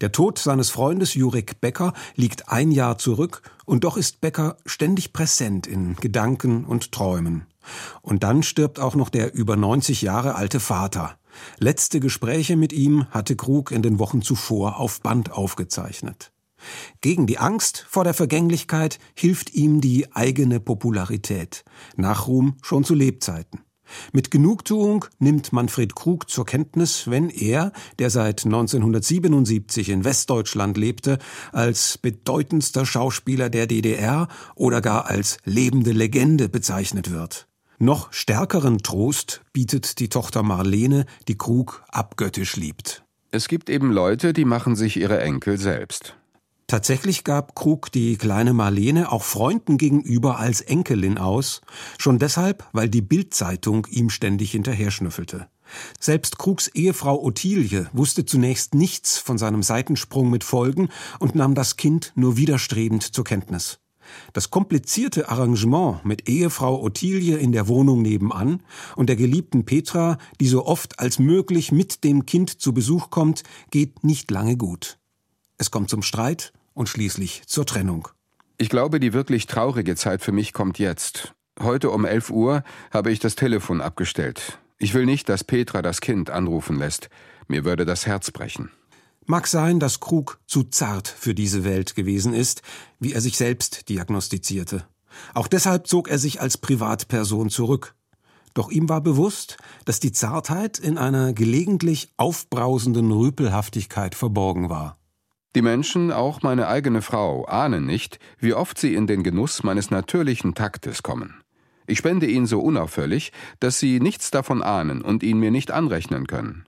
Der 0.00 0.12
Tod 0.12 0.38
seines 0.38 0.70
Freundes 0.70 1.14
Jurek 1.14 1.60
Becker 1.60 1.92
liegt 2.14 2.48
ein 2.50 2.70
Jahr 2.70 2.98
zurück, 2.98 3.42
und 3.64 3.84
doch 3.84 3.96
ist 3.96 4.20
Becker 4.20 4.56
ständig 4.66 5.12
präsent 5.12 5.66
in 5.66 5.96
Gedanken 5.96 6.64
und 6.64 6.92
Träumen. 6.92 7.46
Und 8.02 8.22
dann 8.24 8.42
stirbt 8.42 8.80
auch 8.80 8.94
noch 8.94 9.08
der 9.08 9.34
über 9.34 9.56
90 9.56 10.02
Jahre 10.02 10.34
alte 10.34 10.60
Vater. 10.60 11.16
Letzte 11.58 12.00
Gespräche 12.00 12.56
mit 12.56 12.72
ihm 12.72 13.06
hatte 13.10 13.36
Krug 13.36 13.70
in 13.70 13.82
den 13.82 13.98
Wochen 13.98 14.20
zuvor 14.20 14.78
auf 14.78 15.00
Band 15.00 15.32
aufgezeichnet. 15.32 16.31
Gegen 17.00 17.26
die 17.26 17.38
Angst 17.38 17.86
vor 17.88 18.04
der 18.04 18.14
Vergänglichkeit 18.14 18.98
hilft 19.14 19.54
ihm 19.54 19.80
die 19.80 20.12
eigene 20.12 20.60
Popularität. 20.60 21.64
Nachruhm 21.96 22.56
schon 22.62 22.84
zu 22.84 22.94
Lebzeiten. 22.94 23.60
Mit 24.12 24.30
Genugtuung 24.30 25.04
nimmt 25.18 25.52
Manfred 25.52 25.94
Krug 25.94 26.28
zur 26.30 26.46
Kenntnis, 26.46 27.10
wenn 27.10 27.30
er, 27.30 27.72
der 27.98 28.10
seit 28.10 28.44
1977 28.44 29.88
in 29.88 30.04
Westdeutschland 30.04 30.76
lebte, 30.76 31.18
als 31.52 31.98
bedeutendster 31.98 32.86
Schauspieler 32.86 33.50
der 33.50 33.66
DDR 33.66 34.28
oder 34.54 34.80
gar 34.80 35.06
als 35.06 35.38
lebende 35.44 35.92
Legende 35.92 36.48
bezeichnet 36.48 37.10
wird. 37.10 37.48
Noch 37.78 38.12
stärkeren 38.12 38.78
Trost 38.78 39.42
bietet 39.52 39.98
die 39.98 40.08
Tochter 40.08 40.42
Marlene, 40.42 41.04
die 41.26 41.36
Krug 41.36 41.84
abgöttisch 41.88 42.56
liebt. 42.56 43.04
Es 43.32 43.48
gibt 43.48 43.70
eben 43.70 43.90
Leute, 43.90 44.32
die 44.32 44.44
machen 44.44 44.76
sich 44.76 44.98
ihre 44.98 45.20
Enkel 45.20 45.58
selbst. 45.58 46.14
Tatsächlich 46.72 47.22
gab 47.22 47.54
Krug 47.54 47.92
die 47.92 48.16
kleine 48.16 48.54
Marlene 48.54 49.12
auch 49.12 49.24
Freunden 49.24 49.76
gegenüber 49.76 50.38
als 50.38 50.62
Enkelin 50.62 51.18
aus, 51.18 51.60
schon 51.98 52.18
deshalb, 52.18 52.66
weil 52.72 52.88
die 52.88 53.02
Bildzeitung 53.02 53.86
ihm 53.90 54.08
ständig 54.08 54.52
hinterher 54.52 54.90
schnüffelte. 54.90 55.48
Selbst 56.00 56.38
Krugs 56.38 56.68
Ehefrau 56.68 57.22
Ottilie 57.22 57.88
wusste 57.92 58.24
zunächst 58.24 58.74
nichts 58.74 59.18
von 59.18 59.36
seinem 59.36 59.62
Seitensprung 59.62 60.30
mit 60.30 60.44
Folgen 60.44 60.88
und 61.18 61.34
nahm 61.34 61.54
das 61.54 61.76
Kind 61.76 62.12
nur 62.14 62.38
widerstrebend 62.38 63.02
zur 63.02 63.24
Kenntnis. 63.24 63.78
Das 64.32 64.48
komplizierte 64.48 65.28
Arrangement 65.28 66.06
mit 66.06 66.26
Ehefrau 66.26 66.82
Ottilie 66.82 67.36
in 67.36 67.52
der 67.52 67.68
Wohnung 67.68 68.00
nebenan 68.00 68.62
und 68.96 69.10
der 69.10 69.16
geliebten 69.16 69.66
Petra, 69.66 70.16
die 70.40 70.48
so 70.48 70.64
oft 70.64 71.00
als 71.00 71.18
möglich 71.18 71.70
mit 71.70 72.02
dem 72.02 72.24
Kind 72.24 72.62
zu 72.62 72.72
Besuch 72.72 73.10
kommt, 73.10 73.42
geht 73.70 74.04
nicht 74.04 74.30
lange 74.30 74.56
gut. 74.56 74.98
Es 75.58 75.70
kommt 75.70 75.90
zum 75.90 76.00
Streit 76.00 76.54
und 76.74 76.88
schließlich 76.88 77.42
zur 77.46 77.66
Trennung. 77.66 78.08
Ich 78.58 78.68
glaube, 78.68 79.00
die 79.00 79.12
wirklich 79.12 79.46
traurige 79.46 79.96
Zeit 79.96 80.22
für 80.22 80.32
mich 80.32 80.52
kommt 80.52 80.78
jetzt. 80.78 81.34
Heute 81.60 81.90
um 81.90 82.04
11 82.04 82.30
Uhr 82.30 82.64
habe 82.90 83.10
ich 83.12 83.18
das 83.18 83.34
Telefon 83.34 83.80
abgestellt. 83.80 84.58
Ich 84.78 84.94
will 84.94 85.06
nicht, 85.06 85.28
dass 85.28 85.44
Petra 85.44 85.82
das 85.82 86.00
Kind 86.00 86.30
anrufen 86.30 86.78
lässt. 86.78 87.08
Mir 87.48 87.64
würde 87.64 87.84
das 87.84 88.06
Herz 88.06 88.30
brechen. 88.30 88.70
Mag 89.26 89.46
sein, 89.46 89.78
dass 89.78 90.00
Krug 90.00 90.40
zu 90.46 90.64
zart 90.64 91.06
für 91.06 91.34
diese 91.34 91.64
Welt 91.64 91.94
gewesen 91.94 92.34
ist, 92.34 92.62
wie 92.98 93.12
er 93.12 93.20
sich 93.20 93.36
selbst 93.36 93.88
diagnostizierte. 93.88 94.84
Auch 95.34 95.46
deshalb 95.46 95.86
zog 95.86 96.08
er 96.08 96.18
sich 96.18 96.40
als 96.40 96.58
Privatperson 96.58 97.50
zurück. 97.50 97.94
Doch 98.54 98.70
ihm 98.70 98.88
war 98.88 99.00
bewusst, 99.00 99.56
dass 99.84 100.00
die 100.00 100.12
Zartheit 100.12 100.78
in 100.78 100.98
einer 100.98 101.32
gelegentlich 101.32 102.10
aufbrausenden 102.16 103.10
Rüpelhaftigkeit 103.12 104.14
verborgen 104.14 104.68
war. 104.68 104.98
Die 105.54 105.62
Menschen, 105.62 106.12
auch 106.12 106.42
meine 106.42 106.66
eigene 106.68 107.02
Frau, 107.02 107.44
ahnen 107.44 107.84
nicht, 107.84 108.18
wie 108.38 108.54
oft 108.54 108.78
sie 108.78 108.94
in 108.94 109.06
den 109.06 109.22
Genuss 109.22 109.62
meines 109.62 109.90
natürlichen 109.90 110.54
Taktes 110.54 111.02
kommen. 111.02 111.42
Ich 111.86 111.98
spende 111.98 112.26
ihn 112.26 112.46
so 112.46 112.60
unauffällig, 112.60 113.32
dass 113.60 113.78
sie 113.78 114.00
nichts 114.00 114.30
davon 114.30 114.62
ahnen 114.62 115.02
und 115.02 115.22
ihn 115.22 115.38
mir 115.38 115.50
nicht 115.50 115.70
anrechnen 115.70 116.26
können. 116.26 116.64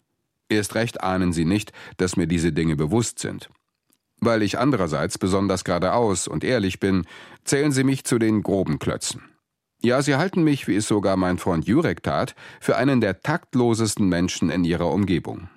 Erst 0.51 0.75
recht 0.75 1.03
ahnen 1.03 1.33
sie 1.33 1.47
nicht, 1.47 1.73
dass 1.97 2.17
mir 2.17 2.27
diese 2.27 2.53
Dinge 2.53 2.77
bewusst 2.77 3.19
sind. 3.21 3.49
Weil 4.21 4.43
ich 4.43 4.59
andererseits 4.59 5.17
besonders 5.19 5.65
geradeaus 5.65 6.29
und 6.29 6.45
ehrlich 6.45 6.79
bin, 6.79 7.07
zählen 7.45 7.73
sie 7.73 7.85
mich 7.85 8.05
zu 8.05 8.19
den 8.19 8.43
groben 8.43 8.79
Klötzen. 8.79 9.23
Ja, 9.83 10.03
sie 10.03 10.17
halten 10.17 10.45
mich, 10.45 10.67
wie 10.67 10.77
es 10.77 10.89
sogar 10.89 11.17
mein 11.17 11.39
Freund 11.39 11.67
Jurek 11.67 12.03
tat, 12.03 12.35
für 12.61 12.77
einen 12.77 13.01
der 13.01 13.21
taktlosesten 13.21 14.09
Menschen 14.09 14.51
in 14.51 14.65
ihrer 14.65 14.91
Umgebung. 14.91 15.49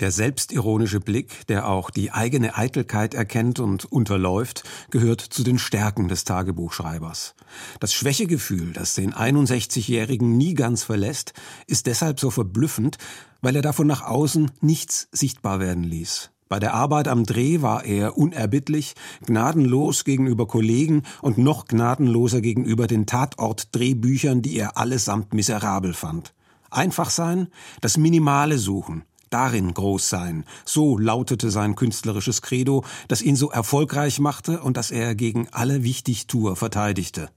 Der 0.00 0.12
selbstironische 0.12 1.00
Blick, 1.00 1.44
der 1.48 1.68
auch 1.68 1.90
die 1.90 2.12
eigene 2.12 2.56
Eitelkeit 2.56 3.14
erkennt 3.14 3.58
und 3.58 3.84
unterläuft, 3.84 4.62
gehört 4.90 5.20
zu 5.20 5.42
den 5.42 5.58
Stärken 5.58 6.06
des 6.06 6.22
Tagebuchschreibers. 6.22 7.34
Das 7.80 7.92
Schwächegefühl, 7.94 8.72
das 8.72 8.94
den 8.94 9.12
61-Jährigen 9.12 10.36
nie 10.36 10.54
ganz 10.54 10.84
verlässt, 10.84 11.32
ist 11.66 11.86
deshalb 11.86 12.20
so 12.20 12.30
verblüffend, 12.30 12.98
weil 13.40 13.56
er 13.56 13.62
davon 13.62 13.88
nach 13.88 14.02
außen 14.02 14.52
nichts 14.60 15.08
sichtbar 15.10 15.58
werden 15.58 15.82
ließ. 15.82 16.30
Bei 16.48 16.60
der 16.60 16.74
Arbeit 16.74 17.08
am 17.08 17.24
Dreh 17.24 17.60
war 17.60 17.84
er 17.84 18.16
unerbittlich, 18.16 18.94
gnadenlos 19.26 20.04
gegenüber 20.04 20.46
Kollegen 20.46 21.02
und 21.22 21.38
noch 21.38 21.66
gnadenloser 21.66 22.40
gegenüber 22.40 22.86
den 22.86 23.06
Tatort-Drehbüchern, 23.06 24.42
die 24.42 24.56
er 24.56 24.78
allesamt 24.78 25.34
miserabel 25.34 25.92
fand. 25.92 26.34
Einfach 26.70 27.10
sein, 27.10 27.48
das 27.80 27.96
Minimale 27.96 28.58
suchen, 28.58 29.02
darin 29.30 29.74
groß 29.74 30.08
sein. 30.08 30.44
So 30.64 30.98
lautete 30.98 31.50
sein 31.50 31.74
künstlerisches 31.74 32.42
Credo, 32.42 32.84
das 33.08 33.22
ihn 33.22 33.36
so 33.36 33.50
erfolgreich 33.50 34.18
machte 34.18 34.60
und 34.60 34.76
das 34.76 34.90
er 34.90 35.14
gegen 35.14 35.48
alle 35.50 35.84
Wichtigtuer 35.84 36.56
verteidigte. 36.56 37.30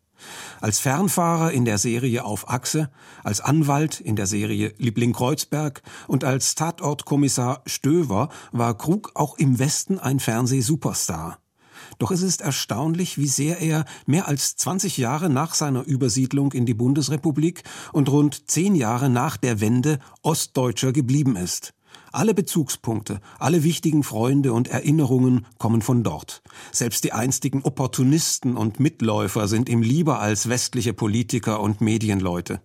Als 0.60 0.80
Fernfahrer 0.80 1.52
in 1.52 1.66
der 1.66 1.78
Serie 1.78 2.24
Auf 2.24 2.50
Achse, 2.50 2.92
als 3.24 3.42
Anwalt 3.42 4.00
in 4.00 4.16
der 4.16 4.28
Serie 4.28 4.74
Liebling 4.78 5.14
Kreuzberg 5.14 5.82
und 6.08 6.24
als 6.24 6.56
Tatortkommissar 6.56 7.64
Stöver 7.66 8.30
war 8.52 8.78
Krug 8.78 9.12
auch 9.16 9.38
im 9.38 9.60
Westen 9.60 10.00
ein 10.00 10.20
Fernsehsuperstar. 10.20 11.40
Doch 11.98 12.12
es 12.12 12.22
ist 12.22 12.42
erstaunlich, 12.42 13.18
wie 13.18 13.28
sehr 13.28 13.60
er 13.60 13.86
mehr 14.06 14.28
als 14.28 14.56
20 14.56 14.98
Jahre 14.98 15.30
nach 15.30 15.54
seiner 15.54 15.84
Übersiedlung 15.84 16.52
in 16.52 16.66
die 16.66 16.74
Bundesrepublik 16.74 17.64
und 17.92 18.10
rund 18.10 18.50
zehn 18.50 18.76
Jahre 18.76 19.10
nach 19.10 19.38
der 19.38 19.62
Wende 19.62 20.00
Ostdeutscher 20.22 20.94
geblieben 20.94 21.36
ist. 21.36 21.74
Alle 22.12 22.34
Bezugspunkte, 22.34 23.22
alle 23.40 23.64
wichtigen 23.64 24.04
Freunde 24.04 24.52
und 24.52 24.68
Erinnerungen 24.68 25.46
kommen 25.58 25.82
von 25.82 26.04
dort. 26.04 26.42
Selbst 26.72 27.04
die 27.04 27.14
einstigen 27.14 27.64
Opportunisten 27.64 28.58
und 28.58 28.80
Mitläufer 28.80 29.48
sind 29.48 29.70
ihm 29.70 29.82
lieber 29.82 30.20
als 30.20 30.50
westliche 30.50 30.94
Politiker 30.94 31.62
und 31.62 31.80
Medienleute. 31.80 32.62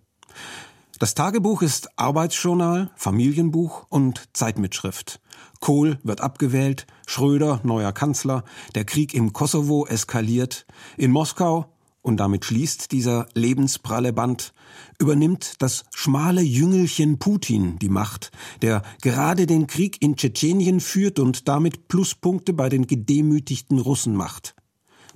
Das 0.98 1.14
Tagebuch 1.14 1.62
ist 1.62 1.90
Arbeitsjournal, 1.96 2.90
Familienbuch 2.96 3.86
und 3.90 4.28
Zeitmitschrift. 4.32 5.20
Kohl 5.60 5.98
wird 6.02 6.22
abgewählt, 6.22 6.86
Schröder 7.06 7.60
neuer 7.62 7.92
Kanzler, 7.92 8.44
der 8.74 8.84
Krieg 8.84 9.14
im 9.14 9.32
Kosovo 9.32 9.86
eskaliert, 9.86 10.66
in 10.96 11.10
Moskau 11.10 11.75
und 12.06 12.18
damit 12.18 12.44
schließt 12.44 12.92
dieser 12.92 13.26
lebenspralle 13.34 14.12
Band, 14.12 14.54
übernimmt 15.00 15.60
das 15.60 15.84
schmale 15.92 16.40
Jüngelchen 16.40 17.18
Putin 17.18 17.80
die 17.80 17.88
Macht, 17.88 18.30
der 18.62 18.82
gerade 19.02 19.46
den 19.46 19.66
Krieg 19.66 20.00
in 20.00 20.14
Tschetschenien 20.14 20.78
führt 20.78 21.18
und 21.18 21.48
damit 21.48 21.88
Pluspunkte 21.88 22.52
bei 22.52 22.68
den 22.68 22.86
gedemütigten 22.86 23.80
Russen 23.80 24.14
macht. 24.14 24.54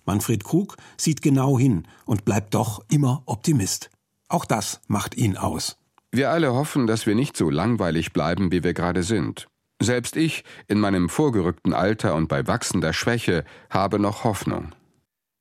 Manfred 0.04 0.42
Krug 0.42 0.78
sieht 0.96 1.22
genau 1.22 1.60
hin 1.60 1.86
und 2.06 2.24
bleibt 2.24 2.54
doch 2.54 2.84
immer 2.90 3.22
Optimist. 3.26 3.90
Auch 4.28 4.44
das 4.44 4.80
macht 4.88 5.16
ihn 5.16 5.36
aus. 5.36 5.76
Wir 6.10 6.30
alle 6.30 6.54
hoffen, 6.54 6.88
dass 6.88 7.06
wir 7.06 7.14
nicht 7.14 7.36
so 7.36 7.50
langweilig 7.50 8.12
bleiben, 8.12 8.50
wie 8.50 8.64
wir 8.64 8.74
gerade 8.74 9.04
sind. 9.04 9.46
Selbst 9.80 10.16
ich, 10.16 10.42
in 10.66 10.80
meinem 10.80 11.08
vorgerückten 11.08 11.72
Alter 11.72 12.16
und 12.16 12.26
bei 12.26 12.48
wachsender 12.48 12.92
Schwäche, 12.92 13.44
habe 13.70 14.00
noch 14.00 14.24
Hoffnung. 14.24 14.72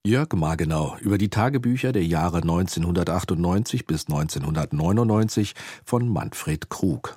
Jörg 0.09 0.33
Margenau 0.33 0.97
über 1.01 1.19
die 1.19 1.29
Tagebücher 1.29 1.91
der 1.91 2.03
Jahre 2.03 2.37
1998 2.37 3.85
bis 3.85 4.07
1999 4.07 5.53
von 5.85 6.09
Manfred 6.09 6.67
Krug. 6.71 7.15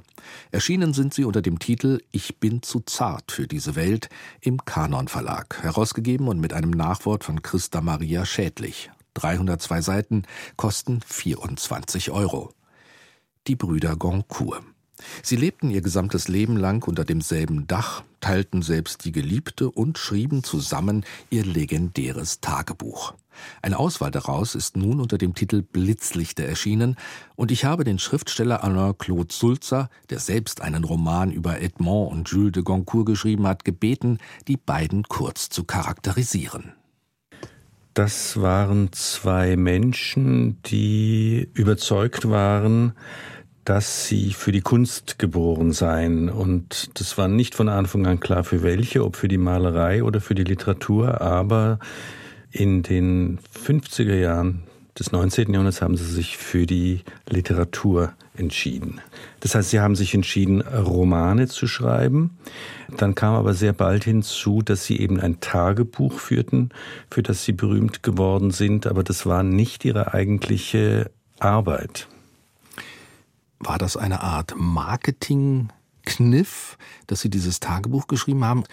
Erschienen 0.51 0.93
sind 0.93 1.15
sie 1.15 1.25
unter 1.25 1.41
dem 1.41 1.59
Titel 1.59 2.03
Ich 2.11 2.39
bin 2.39 2.63
zu 2.63 2.81
zart 2.81 3.33
für 3.33 3.47
diese 3.47 3.77
Welt 3.77 4.11
im 4.43 4.67
Kanon 4.67 5.09
Verlag, 5.09 5.63
herausgegeben 5.63 6.29
und 6.29 6.39
mit 6.39 6.53
einem 6.53 6.69
Nachwort 6.69 7.25
von 7.25 7.41
Christa 7.41 7.81
Maria 7.81 8.27
Schädlich. 8.27 8.91
302 9.15 9.81
Seiten 9.81 10.23
kosten 10.57 11.01
24 11.01 12.11
Euro. 12.11 12.53
Die 13.47 13.57
Brüder 13.57 13.97
Goncourt. 13.97 14.63
Sie 15.23 15.37
lebten 15.37 15.71
ihr 15.71 15.81
gesamtes 15.81 16.29
Leben 16.29 16.57
lang 16.57 16.87
unter 16.87 17.05
demselben 17.05 17.67
Dach, 17.67 18.03
teilten 18.21 18.63
selbst 18.63 19.05
die 19.05 19.13
Geliebte 19.13 19.71
und 19.71 19.99
schrieben 19.99 20.45
zusammen 20.45 21.05
ihr 21.31 21.45
legendäres 21.45 22.41
Tagebuch. 22.41 23.15
Eine 23.63 23.79
Auswahl 23.79 24.11
daraus 24.11 24.55
ist 24.55 24.77
nun 24.77 25.01
unter 25.01 25.19
dem 25.19 25.35
Titel 25.35 25.63
Blitzlichter 25.63 26.45
erschienen, 26.45 26.97
und 27.35 27.51
ich 27.51 27.65
habe 27.65 27.85
den 27.85 27.99
Schriftsteller 27.99 28.63
Alain 28.63 28.97
Claude 28.99 29.33
Sulzer, 29.33 29.89
der 30.11 30.19
selbst 30.19 30.61
einen 30.61 30.85
Roman 30.85 31.33
über 31.33 31.61
Edmond 31.61 32.13
und 32.13 32.29
Jules 32.29 32.53
de 32.53 32.63
Goncourt 32.63 33.07
geschrieben 33.07 33.47
hat, 33.47 33.65
gebeten, 33.65 34.19
die 34.49 34.57
beiden 34.57 35.05
kurz 35.05 35.49
zu 35.49 35.65
charakterisieren. 35.65 36.75
Das 37.95 38.41
waren 38.41 38.91
zwei 38.93 39.57
Menschen, 39.57 40.63
die 40.63 41.51
überzeugt 41.53 42.29
waren, 42.31 42.95
dass 43.65 44.07
sie 44.07 44.33
für 44.33 44.53
die 44.53 44.61
Kunst 44.61 45.19
geboren 45.19 45.73
seien. 45.73 46.29
Und 46.29 46.91
das 46.99 47.17
war 47.19 47.29
nicht 47.29 47.55
von 47.55 47.69
Anfang 47.69 48.07
an 48.07 48.21
klar 48.21 48.45
für 48.45 48.63
welche, 48.63 49.05
ob 49.05 49.17
für 49.17 49.29
die 49.29 49.39
Malerei 49.39 50.03
oder 50.03 50.21
für 50.21 50.35
die 50.35 50.45
Literatur, 50.45 51.21
aber 51.21 51.79
in 52.51 52.83
den 52.83 53.39
50er 53.55 54.15
Jahren 54.15 54.65
des 54.99 55.11
19. 55.11 55.53
Jahrhunderts 55.53 55.81
haben 55.81 55.97
sie 55.97 56.05
sich 56.05 56.37
für 56.37 56.67
die 56.67 57.01
Literatur 57.29 58.13
entschieden. 58.37 59.01
Das 59.41 59.55
heißt, 59.55 59.71
sie 59.71 59.81
haben 59.81 59.97
sich 59.97 60.15
entschieden, 60.15 60.61
Romane 60.61 61.49
zu 61.49 61.67
schreiben. 61.67 62.39
Dann 62.99 63.15
kam 63.15 63.35
aber 63.35 63.55
sehr 63.55 63.73
bald 63.73 64.05
hinzu, 64.05 64.61
dass 64.63 64.85
sie 64.85 65.01
eben 65.01 65.19
ein 65.19 65.41
Tagebuch 65.41 66.19
führten, 66.19 66.71
für 67.11 67.23
das 67.23 67.45
sie 67.45 67.53
berühmt 67.53 68.03
geworden 68.03 68.51
sind, 68.51 68.87
aber 68.87 69.03
das 69.03 69.25
war 69.25 69.43
nicht 69.43 69.85
ihre 69.85 70.13
eigentliche 70.13 71.11
Arbeit. 71.39 72.09
War 73.65 73.79
das 73.79 73.97
eine 73.97 74.23
Art 74.23 74.55
Marketing-Kniff, 74.57 76.77
dass 77.07 77.21
Sie 77.21 77.31
dieses 77.31 77.61
Tagebuch 77.61 78.09
geschrieben 78.09 78.45
haben? 78.45 78.65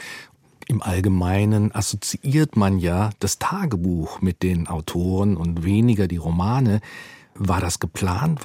Im 0.68 0.82
Allgemeinen 0.82 1.72
assoziiert 1.76 2.56
man 2.56 2.80
ja 2.80 3.12
das 3.20 3.38
Tagebuch 3.38 4.20
mit 4.22 4.42
den 4.42 4.68
Autoren 4.68 5.38
und 5.38 5.64
weniger 5.64 6.08
die 6.08 6.18
Romane. 6.18 6.82
War 7.36 7.62
das 7.62 7.78
geplant? 7.80 8.42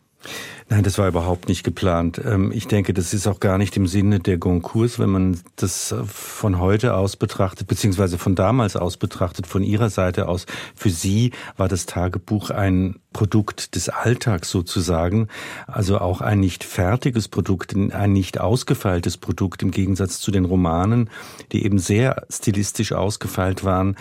Nein, 0.71 0.83
das 0.83 0.97
war 0.97 1.07
überhaupt 1.07 1.49
nicht 1.49 1.63
geplant. 1.63 2.21
Ähm, 2.25 2.51
ich 2.51 2.67
denke, 2.67 2.95
das 2.95 3.13
ist 3.13 3.27
auch 3.27 3.39
gar 3.39 3.59
nicht 3.59 3.77
im 3.77 3.87
Sinne 3.87 4.21
der 4.21 4.39
Goncours, 4.39 4.99
wenn 4.99 5.11
man 5.11 5.41
das 5.57 5.95
von 6.07 6.59
heute 6.59 6.95
aus 6.95 7.17
betrachtet, 7.17 7.67
beziehungsweise 7.67 8.17
von 8.17 8.35
damals 8.35 8.75
aus 8.75 8.97
betrachtet, 8.97 9.47
von 9.47 9.63
ihrer 9.63 9.91
Seite 9.91 10.27
aus. 10.27 10.47
Für 10.75 10.91
sie 10.91 11.33
war 11.59 11.69
das 11.69 11.85
Tagebuch 11.85 12.49
ein 12.51 12.97
Produkt 13.13 13.77
des 13.77 13.89
Alltags 13.91 14.51
sozusagen, 14.51 15.29
also 15.67 15.99
auch 15.99 16.21
ein 16.21 16.41
nicht 16.41 16.65
fertiges 16.65 17.29
Produkt, 17.29 17.75
ein 17.77 18.13
nicht 18.13 18.41
ausgefeiltes 18.41 19.19
Produkt 19.19 19.63
im 19.63 19.71
Gegensatz 19.71 20.19
zu 20.19 20.31
den 20.33 20.47
Romanen, 20.47 21.11
die 21.53 21.65
eben 21.65 21.79
sehr 21.79 22.27
stilistisch 22.29 22.93
ausgefeilt 22.93 23.65
waren. 23.65 23.97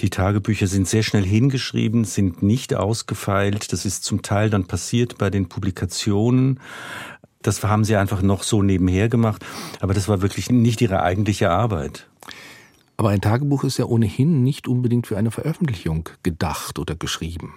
Die 0.00 0.10
Tagebücher 0.10 0.66
sind 0.66 0.88
sehr 0.88 1.04
schnell 1.04 1.24
hingeschrieben, 1.24 2.04
sind 2.04 2.42
nicht 2.42 2.74
ausgefeilt. 2.74 3.72
Das 3.72 3.84
ist 3.84 4.02
zum 4.02 4.22
Teil 4.22 4.50
dann 4.50 4.66
passiert 4.66 5.18
bei 5.18 5.30
den 5.30 5.48
Publikationen. 5.48 5.65
Das 7.42 7.62
haben 7.62 7.84
sie 7.84 7.96
einfach 7.96 8.22
noch 8.22 8.42
so 8.42 8.62
nebenher 8.62 9.08
gemacht, 9.08 9.44
aber 9.80 9.94
das 9.94 10.08
war 10.08 10.20
wirklich 10.22 10.50
nicht 10.50 10.80
ihre 10.80 11.02
eigentliche 11.02 11.50
Arbeit. 11.50 12.08
Aber 12.96 13.10
ein 13.10 13.20
Tagebuch 13.20 13.64
ist 13.64 13.78
ja 13.78 13.84
ohnehin 13.84 14.42
nicht 14.42 14.68
unbedingt 14.68 15.06
für 15.06 15.18
eine 15.18 15.30
Veröffentlichung 15.30 16.08
gedacht 16.22 16.78
oder 16.78 16.96
geschrieben. 16.96 17.52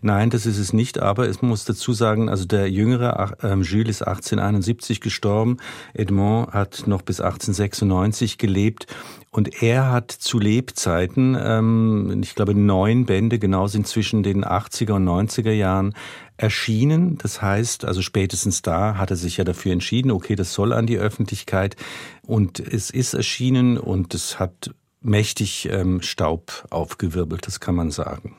Nein, 0.00 0.30
das 0.30 0.46
ist 0.46 0.56
es 0.56 0.72
nicht, 0.72 0.98
aber 0.98 1.28
es 1.28 1.42
muss 1.42 1.66
dazu 1.66 1.92
sagen, 1.92 2.30
also 2.30 2.46
der 2.46 2.70
jüngere 2.70 3.36
äh, 3.42 3.54
Jules 3.56 3.96
ist 3.96 4.02
1871 4.02 5.02
gestorben, 5.02 5.58
Edmond 5.92 6.52
hat 6.52 6.84
noch 6.86 7.02
bis 7.02 7.20
1896 7.20 8.38
gelebt. 8.38 8.86
Und 9.30 9.62
er 9.62 9.92
hat 9.92 10.10
zu 10.10 10.38
Lebzeiten, 10.38 11.36
ähm, 11.38 12.22
ich 12.22 12.34
glaube 12.34 12.54
neun 12.54 13.04
Bände 13.04 13.38
genau 13.38 13.66
sind 13.66 13.86
zwischen 13.86 14.22
den 14.22 14.46
80er 14.46 14.92
und 14.92 15.04
90er 15.04 15.52
Jahren 15.52 15.92
erschienen. 16.36 17.18
Das 17.18 17.42
heißt, 17.42 17.84
also 17.84 18.02
spätestens 18.02 18.62
da 18.62 18.96
hat 18.96 19.10
er 19.10 19.16
sich 19.16 19.36
ja 19.36 19.44
dafür 19.44 19.72
entschieden, 19.72 20.10
okay, 20.10 20.36
das 20.36 20.52
soll 20.52 20.72
an 20.72 20.86
die 20.86 20.98
Öffentlichkeit 20.98 21.76
und 22.22 22.60
es 22.60 22.90
ist 22.90 23.14
erschienen 23.14 23.78
und 23.78 24.14
es 24.14 24.38
hat 24.38 24.74
mächtig 25.00 25.68
ähm, 25.70 26.02
Staub 26.02 26.66
aufgewirbelt, 26.70 27.46
das 27.46 27.60
kann 27.60 27.74
man 27.74 27.90
sagen. 27.90 28.36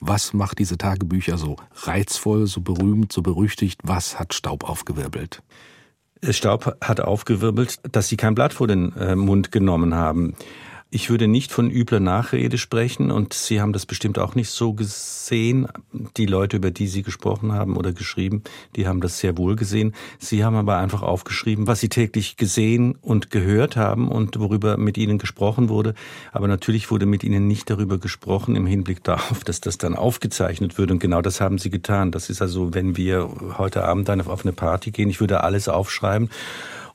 Was 0.00 0.32
macht 0.32 0.58
diese 0.58 0.78
Tagebücher 0.78 1.38
so 1.38 1.56
reizvoll, 1.74 2.46
so 2.46 2.60
berühmt, 2.60 3.12
so 3.12 3.22
berüchtigt? 3.22 3.80
Was 3.82 4.18
hat 4.18 4.34
Staub 4.34 4.68
aufgewirbelt? 4.68 5.42
Staub 6.30 6.76
hat 6.80 7.00
aufgewirbelt, 7.00 7.78
dass 7.90 8.08
sie 8.08 8.16
kein 8.16 8.34
Blatt 8.34 8.52
vor 8.52 8.66
den 8.66 8.94
äh, 8.96 9.16
Mund 9.16 9.52
genommen 9.52 9.94
haben. 9.94 10.34
Ich 10.90 11.10
würde 11.10 11.28
nicht 11.28 11.52
von 11.52 11.70
übler 11.70 12.00
Nachrede 12.00 12.56
sprechen 12.56 13.10
und 13.10 13.34
Sie 13.34 13.60
haben 13.60 13.74
das 13.74 13.84
bestimmt 13.84 14.18
auch 14.18 14.34
nicht 14.34 14.48
so 14.48 14.72
gesehen. 14.72 15.68
Die 16.16 16.24
Leute, 16.24 16.56
über 16.56 16.70
die 16.70 16.86
Sie 16.86 17.02
gesprochen 17.02 17.52
haben 17.52 17.76
oder 17.76 17.92
geschrieben, 17.92 18.42
die 18.74 18.88
haben 18.88 19.02
das 19.02 19.18
sehr 19.18 19.36
wohl 19.36 19.54
gesehen. 19.54 19.94
Sie 20.18 20.46
haben 20.46 20.56
aber 20.56 20.78
einfach 20.78 21.02
aufgeschrieben, 21.02 21.66
was 21.66 21.80
Sie 21.80 21.90
täglich 21.90 22.38
gesehen 22.38 22.96
und 23.02 23.30
gehört 23.30 23.76
haben 23.76 24.08
und 24.08 24.40
worüber 24.40 24.78
mit 24.78 24.96
Ihnen 24.96 25.18
gesprochen 25.18 25.68
wurde. 25.68 25.92
Aber 26.32 26.48
natürlich 26.48 26.90
wurde 26.90 27.04
mit 27.04 27.22
Ihnen 27.22 27.46
nicht 27.46 27.68
darüber 27.68 27.98
gesprochen 27.98 28.56
im 28.56 28.66
Hinblick 28.66 29.04
darauf, 29.04 29.44
dass 29.44 29.60
das 29.60 29.76
dann 29.76 29.94
aufgezeichnet 29.94 30.78
wird. 30.78 30.90
Und 30.90 31.00
genau 31.00 31.20
das 31.20 31.42
haben 31.42 31.58
Sie 31.58 31.68
getan. 31.68 32.12
Das 32.12 32.30
ist 32.30 32.40
also, 32.40 32.72
wenn 32.72 32.96
wir 32.96 33.28
heute 33.58 33.84
Abend 33.84 34.08
dann 34.08 34.22
auf 34.22 34.42
eine 34.42 34.54
Party 34.54 34.90
gehen, 34.90 35.10
ich 35.10 35.20
würde 35.20 35.44
alles 35.44 35.68
aufschreiben 35.68 36.30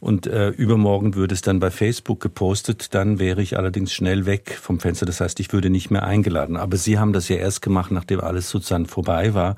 und 0.03 0.27
äh, 0.27 0.49
übermorgen 0.49 1.15
würde 1.15 1.33
es 1.33 1.41
dann 1.41 1.61
bei 1.61 1.71
Facebook 1.71 2.19
gepostet, 2.19 2.93
dann 2.93 3.19
wäre 3.19 3.41
ich 3.41 3.57
allerdings 3.57 3.93
schnell 3.93 4.25
weg 4.25 4.59
vom 4.61 4.81
Fenster. 4.81 5.05
Das 5.05 5.21
heißt, 5.21 5.39
ich 5.39 5.53
würde 5.53 5.69
nicht 5.69 5.91
mehr 5.91 6.03
eingeladen. 6.03 6.57
Aber 6.57 6.75
Sie 6.75 6.99
haben 6.99 7.13
das 7.13 7.29
ja 7.29 7.37
erst 7.37 7.61
gemacht, 7.61 7.89
nachdem 7.89 8.19
alles 8.19 8.49
sozusagen 8.49 8.85
vorbei 8.85 9.33
war. 9.33 9.55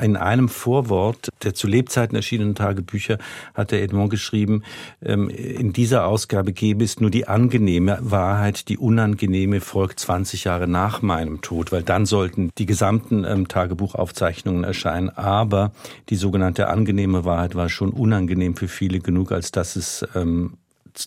In 0.00 0.18
einem 0.18 0.50
Vorwort 0.50 1.30
der 1.42 1.54
zu 1.54 1.66
Lebzeiten 1.66 2.14
erschienenen 2.14 2.54
Tagebücher 2.54 3.16
hat 3.54 3.70
der 3.70 3.82
Edmond 3.82 4.10
geschrieben, 4.10 4.64
ähm, 5.02 5.30
in 5.30 5.72
dieser 5.72 6.06
Ausgabe 6.06 6.52
gäbe 6.52 6.84
es 6.84 7.00
nur 7.00 7.10
die 7.10 7.26
angenehme 7.26 7.96
Wahrheit, 8.02 8.68
die 8.68 8.76
unangenehme 8.76 9.62
folgt 9.62 9.98
20 10.00 10.44
Jahre 10.44 10.68
nach 10.68 11.00
meinem 11.00 11.40
Tod, 11.40 11.72
weil 11.72 11.82
dann 11.82 12.04
sollten 12.04 12.50
die 12.58 12.66
gesamten 12.66 13.24
ähm, 13.24 13.48
Tagebuchaufzeichnungen 13.48 14.62
erscheinen. 14.62 15.08
Aber 15.08 15.72
die 16.10 16.16
sogenannte 16.16 16.68
angenehme 16.68 17.24
Wahrheit 17.24 17.54
war 17.54 17.70
schon 17.70 17.88
unangenehm 17.88 18.56
für 18.56 18.68
viele 18.68 18.98
genug, 18.98 19.32
als 19.32 19.52
dass 19.52 19.74
es 19.76 19.85
es 19.86 20.08
ähm, 20.14 20.58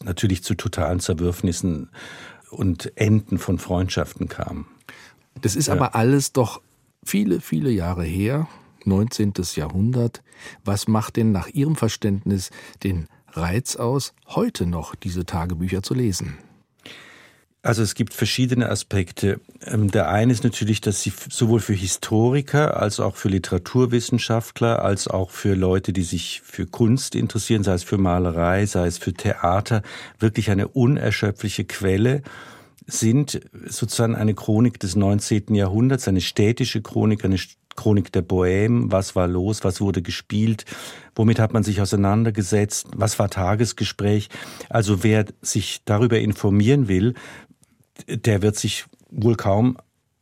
natürlich 0.04 0.44
zu 0.44 0.56
totalen 0.56 1.00
Zerwürfnissen 1.00 1.90
und 2.52 2.98
Enden 2.98 3.38
von 3.38 3.60
Freundschaften 3.60 4.28
kam. 4.28 4.68
Das 5.42 5.56
ist 5.56 5.68
ja. 5.68 5.74
aber 5.74 5.96
alles 5.96 6.34
doch 6.34 6.62
viele, 7.04 7.42
viele 7.42 7.70
Jahre 7.70 8.04
her, 8.04 8.48
19. 8.86 9.34
Jahrhundert. 9.56 10.22
Was 10.64 10.88
macht 10.88 11.18
denn 11.18 11.32
nach 11.32 11.48
Ihrem 11.48 11.76
Verständnis 11.76 12.50
den 12.84 13.08
Reiz 13.32 13.76
aus, 13.76 14.14
heute 14.28 14.66
noch 14.66 14.96
diese 14.96 15.26
Tagebücher 15.26 15.84
zu 15.84 15.94
lesen? 15.94 16.38
Also 17.62 17.84
es 17.84 17.94
gibt 17.94 18.14
verschiedene 18.14 18.70
Aspekte. 18.70 19.42
Ähm, 19.66 19.92
der 19.92 20.10
eine 20.10 20.32
ist 20.32 20.46
natürlich, 20.46 20.80
dass 20.80 21.02
sie 21.02 21.12
sowohl 21.30 21.60
für 21.60 21.74
Historiker 21.74 22.78
als 22.78 23.02
auch 23.02 23.18
für 23.18 23.28
Literaturwissenschaftler, 23.28 24.82
als 24.82 25.10
auch 25.10 25.30
für 25.30 25.56
Leute, 25.56 25.92
die 25.92 26.04
sich 26.04 26.42
für 26.42 26.66
Kunst 26.66 27.16
interessieren, 27.16 27.64
sei 27.64 27.74
es 27.74 27.84
für 27.84 27.98
Malerei, 27.98 28.66
sei 28.66 28.88
es 28.88 28.98
für 28.98 29.14
Theater, 29.14 29.82
wirklich 30.20 30.52
eine 30.52 30.70
unerschöpfliche 30.70 31.66
Quelle 31.66 32.22
sind 32.88 33.42
sozusagen 33.68 34.16
eine 34.16 34.34
Chronik 34.34 34.80
des 34.80 34.96
19. 34.96 35.54
Jahrhunderts, 35.54 36.08
eine 36.08 36.22
städtische 36.22 36.82
Chronik, 36.82 37.24
eine 37.24 37.38
Chronik 37.76 38.12
der 38.12 38.28
Bohème, 38.28 38.92
was 38.92 39.16
war 39.16 39.28
los, 39.28 39.64
was 39.64 39.80
wurde 39.80 40.02
gespielt, 40.02 40.66
womit 41.16 41.40
hat 41.40 41.54
man 41.54 41.64
sich 41.64 41.82
auseinandergesetzt, 41.82 42.88
was 42.96 43.20
war 43.20 43.30
Tagesgespräch. 43.30 44.30
Also 44.70 45.04
wer 45.04 45.26
sich 45.42 45.82
darüber 45.86 46.20
informieren 46.20 46.88
will, 46.88 47.14
der 48.08 48.42
wird 48.42 48.56
sich 48.56 48.86
wohl 49.10 49.36
kaum 49.36 49.78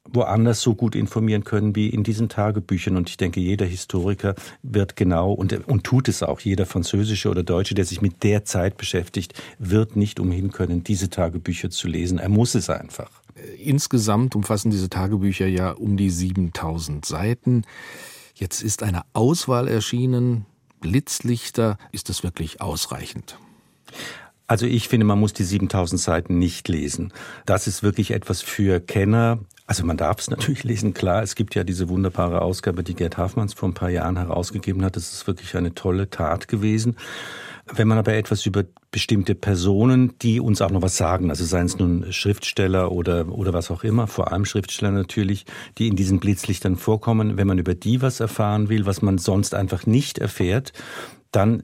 woanders 0.09 0.61
so 0.61 0.73
gut 0.75 0.95
informieren 0.95 1.43
können 1.43 1.75
wie 1.75 1.89
in 1.89 2.03
diesen 2.03 2.29
Tagebüchern. 2.29 2.97
Und 2.97 3.09
ich 3.09 3.17
denke, 3.17 3.39
jeder 3.39 3.65
Historiker 3.65 4.35
wird 4.63 4.95
genau 4.95 5.31
und, 5.33 5.67
und 5.67 5.83
tut 5.83 6.07
es 6.07 6.23
auch, 6.23 6.39
jeder 6.39 6.65
französische 6.65 7.29
oder 7.29 7.43
deutsche, 7.43 7.75
der 7.75 7.85
sich 7.85 8.01
mit 8.01 8.23
der 8.23 8.45
Zeit 8.45 8.77
beschäftigt, 8.77 9.33
wird 9.59 9.95
nicht 9.95 10.19
umhin 10.19 10.51
können, 10.51 10.83
diese 10.83 11.09
Tagebücher 11.09 11.69
zu 11.69 11.87
lesen. 11.87 12.19
Er 12.19 12.29
muss 12.29 12.55
es 12.55 12.69
einfach. 12.69 13.09
Insgesamt 13.57 14.35
umfassen 14.35 14.71
diese 14.71 14.89
Tagebücher 14.89 15.47
ja 15.47 15.71
um 15.71 15.97
die 15.97 16.09
7000 16.09 17.05
Seiten. 17.05 17.63
Jetzt 18.33 18.63
ist 18.63 18.83
eine 18.83 19.03
Auswahl 19.13 19.67
erschienen. 19.67 20.45
Blitzlichter, 20.79 21.77
ist 21.91 22.09
das 22.09 22.23
wirklich 22.23 22.61
ausreichend? 22.61 23.37
Also 24.47 24.65
ich 24.65 24.87
finde, 24.87 25.05
man 25.05 25.19
muss 25.19 25.33
die 25.33 25.43
7000 25.43 25.99
Seiten 25.99 26.39
nicht 26.39 26.69
lesen. 26.69 27.11
Das 27.45 27.67
ist 27.67 27.83
wirklich 27.83 28.11
etwas 28.11 28.41
für 28.41 28.79
Kenner. 28.79 29.39
Also 29.67 29.85
man 29.85 29.97
darf 29.97 30.19
es 30.19 30.29
natürlich 30.29 30.63
lesen, 30.63 30.93
klar. 30.93 31.21
Es 31.21 31.35
gibt 31.35 31.53
ja 31.53 31.65
diese 31.65 31.89
wunderbare 31.89 32.41
Ausgabe, 32.41 32.83
die 32.83 32.95
Gerd 32.95 33.17
Hafmanns 33.17 33.53
vor 33.53 33.67
ein 33.67 33.73
paar 33.73 33.89
Jahren 33.89 34.17
herausgegeben 34.17 34.83
hat. 34.85 34.95
Das 34.95 35.11
ist 35.11 35.27
wirklich 35.27 35.55
eine 35.57 35.75
tolle 35.75 36.09
Tat 36.09 36.47
gewesen. 36.47 36.95
Wenn 37.73 37.89
man 37.89 37.97
aber 37.97 38.13
etwas 38.13 38.45
über 38.45 38.63
bestimmte 38.91 39.35
Personen, 39.35 40.17
die 40.21 40.39
uns 40.39 40.61
auch 40.61 40.71
noch 40.71 40.81
was 40.81 40.95
sagen, 40.95 41.29
also 41.29 41.43
seien 41.43 41.65
es 41.65 41.77
nun 41.77 42.13
Schriftsteller 42.13 42.93
oder, 42.93 43.27
oder 43.27 43.51
was 43.51 43.69
auch 43.69 43.83
immer, 43.83 44.07
vor 44.07 44.31
allem 44.31 44.45
Schriftsteller 44.45 44.91
natürlich, 44.91 45.45
die 45.77 45.89
in 45.89 45.97
diesen 45.97 46.21
Blitzlichtern 46.21 46.77
vorkommen, 46.77 47.35
wenn 47.35 47.47
man 47.47 47.59
über 47.59 47.75
die 47.75 48.01
was 48.01 48.21
erfahren 48.21 48.69
will, 48.69 48.85
was 48.85 49.01
man 49.01 49.17
sonst 49.17 49.53
einfach 49.53 49.85
nicht 49.85 50.17
erfährt, 50.17 50.71
dann 51.31 51.63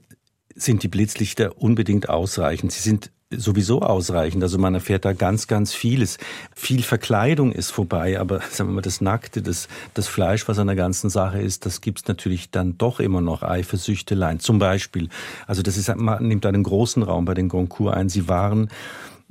sind 0.56 0.84
die 0.84 0.88
Blitzlichter 0.88 1.58
unbedingt 1.62 2.10
ausreichend. 2.10 2.72
Sie 2.72 2.82
sind 2.82 3.12
sowieso 3.38 3.82
ausreichend. 3.82 4.44
Also 4.44 4.58
man 4.58 4.76
erfährt 4.76 5.06
da 5.06 5.14
ganz, 5.14 5.48
ganz 5.48 5.74
vieles. 5.74 6.18
Viel 6.56 6.84
Verkleidung 6.84 7.52
ist 7.52 7.72
vorbei, 7.72 8.20
aber 8.20 8.42
sagen 8.52 8.70
wir 8.70 8.76
mal, 8.76 8.82
das 8.82 9.02
Nackte, 9.02 9.42
das, 9.42 9.68
das 9.94 10.08
Fleisch, 10.08 10.48
was 10.48 10.60
an 10.60 10.68
der 10.68 10.76
ganzen 10.76 11.10
Sache 11.10 11.42
ist, 11.42 11.66
das 11.66 11.82
gibt's 11.82 12.08
natürlich 12.08 12.52
dann 12.52 12.78
doch 12.78 13.00
immer 13.00 13.22
noch 13.22 13.44
Eifersüchteleien. 13.44 14.40
Zum 14.40 14.60
Beispiel. 14.60 15.10
Also 15.48 15.62
das 15.62 15.78
ist, 15.78 15.94
man 15.96 16.28
nimmt 16.28 16.46
einen 16.46 16.64
großen 16.64 17.04
Raum 17.04 17.26
bei 17.26 17.34
den 17.34 17.50
Goncourt 17.50 17.96
ein. 17.96 18.10
Sie 18.10 18.28
waren 18.28 18.70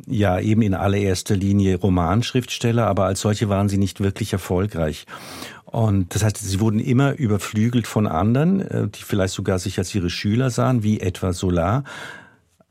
ja 0.07 0.41
eben 0.41 0.63
in 0.63 0.75
allererster 0.75 1.37
Linie 1.37 1.77
Romanschriftsteller, 1.77 2.87
aber 2.87 3.05
als 3.05 3.21
solche 3.21 3.49
waren 3.49 3.69
sie 3.69 3.79
nicht 3.79 4.01
wirklich 4.01 4.33
erfolgreich. 4.33 5.07
Und 5.65 6.15
das 6.15 6.23
heißt, 6.23 6.39
sie 6.39 6.61
wurden 6.61 6.81
immer 6.81 7.15
überflügelt 7.19 7.87
von 7.87 8.07
anderen, 8.07 8.61
äh, 8.61 8.89
die 8.89 9.03
vielleicht 9.03 9.35
sogar 9.35 9.59
sich 9.59 9.79
als 9.79 9.95
ihre 9.95 10.11
Schüler 10.11 10.51
sahen, 10.51 10.83
wie 10.83 11.01
etwa 11.01 11.33
Solar. 11.33 11.85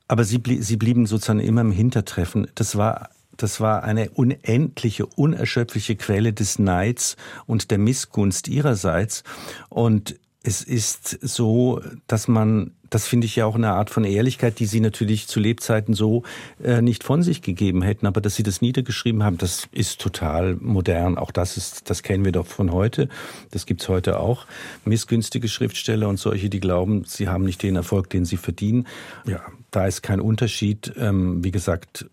Aber 0.07 0.23
sie, 0.23 0.37
blie 0.37 0.61
sie 0.61 0.77
blieben 0.77 1.07
sozusagen 1.07 1.39
immer 1.39 1.61
im 1.61 1.71
Hintertreffen. 1.71 2.47
Das 2.55 2.75
war 2.75 3.09
das 3.37 3.59
war 3.59 3.83
eine 3.83 4.11
unendliche, 4.11 5.05
unerschöpfliche 5.05 5.95
Quelle 5.95 6.31
des 6.31 6.59
Neids 6.59 7.15
und 7.47 7.71
der 7.71 7.79
Missgunst 7.79 8.47
ihrerseits. 8.47 9.23
Und 9.69 10.19
es 10.43 10.63
ist 10.63 11.19
so, 11.21 11.81
dass 12.07 12.27
man, 12.27 12.71
das 12.89 13.07
finde 13.07 13.25
ich 13.25 13.35
ja 13.35 13.45
auch 13.45 13.55
eine 13.55 13.73
Art 13.73 13.91
von 13.91 14.03
Ehrlichkeit, 14.03 14.57
die 14.57 14.65
sie 14.65 14.79
natürlich 14.79 15.27
zu 15.27 15.39
Lebzeiten 15.39 15.93
so 15.93 16.23
äh, 16.63 16.81
nicht 16.81 17.03
von 17.03 17.21
sich 17.21 17.43
gegeben 17.43 17.83
hätten, 17.83 18.07
aber 18.07 18.21
dass 18.21 18.35
sie 18.35 18.43
das 18.43 18.59
niedergeschrieben 18.59 19.23
haben, 19.23 19.37
das 19.37 19.67
ist 19.71 20.01
total 20.01 20.55
modern. 20.55 21.17
Auch 21.17 21.29
das 21.29 21.57
ist, 21.57 21.91
das 21.91 22.01
kennen 22.01 22.25
wir 22.25 22.31
doch 22.31 22.47
von 22.47 22.71
heute. 22.71 23.07
Das 23.51 23.67
gibt's 23.67 23.87
heute 23.87 24.19
auch. 24.19 24.47
Missgünstige 24.83 25.47
Schriftsteller 25.47 26.09
und 26.09 26.17
solche, 26.17 26.49
die 26.49 26.59
glauben, 26.59 27.03
sie 27.05 27.27
haben 27.27 27.45
nicht 27.45 27.61
den 27.61 27.75
Erfolg, 27.75 28.09
den 28.09 28.25
sie 28.25 28.37
verdienen. 28.37 28.87
Ja, 29.27 29.41
da 29.69 29.85
ist 29.85 30.01
kein 30.01 30.19
Unterschied. 30.19 30.91
Ähm, 30.97 31.43
wie 31.43 31.51
gesagt, 31.51 32.07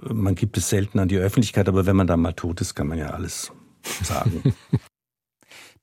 man 0.00 0.34
gibt 0.34 0.56
es 0.56 0.70
selten 0.70 0.98
an 0.98 1.08
die 1.08 1.18
Öffentlichkeit, 1.18 1.68
aber 1.68 1.84
wenn 1.84 1.96
man 1.96 2.06
da 2.06 2.16
mal 2.16 2.32
tot 2.32 2.62
ist, 2.62 2.74
kann 2.74 2.86
man 2.86 2.98
ja 2.98 3.10
alles 3.10 3.52
sagen. 4.02 4.54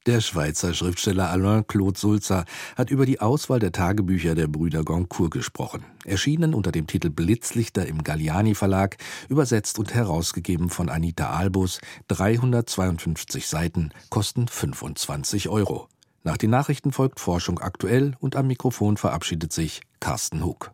Der 0.06 0.20
Schweizer 0.20 0.74
Schriftsteller 0.74 1.30
Alain 1.30 1.66
Claude 1.66 1.98
Sulzer 1.98 2.44
hat 2.76 2.92
über 2.92 3.06
die 3.06 3.22
Auswahl 3.22 3.60
der 3.60 3.72
Tagebücher 3.72 4.36
der 4.36 4.48
Brüder 4.48 4.84
Goncourt 4.84 5.32
gesprochen. 5.32 5.86
Erschienen 6.04 6.54
unter 6.54 6.74
dem 6.74 6.88
Titel 6.88 7.10
Blitzlichter 7.10 7.86
im 7.86 8.04
Galliani 8.04 8.54
Verlag, 8.54 8.98
übersetzt 9.30 9.80
und 9.80 9.94
herausgegeben 9.94 10.70
von 10.70 10.90
Anita 10.90 11.30
Albus, 11.30 11.80
352 12.10 13.48
Seiten, 13.48 13.92
kosten 14.10 14.50
25 14.50 15.48
Euro. 15.48 15.88
Nach 16.24 16.36
den 16.36 16.50
Nachrichten 16.50 16.92
folgt 16.92 17.22
Forschung 17.22 17.60
aktuell 17.60 18.18
und 18.20 18.36
am 18.36 18.48
Mikrofon 18.48 18.98
verabschiedet 18.98 19.54
sich 19.54 19.84
Carsten 20.02 20.44
Hug. 20.44 20.74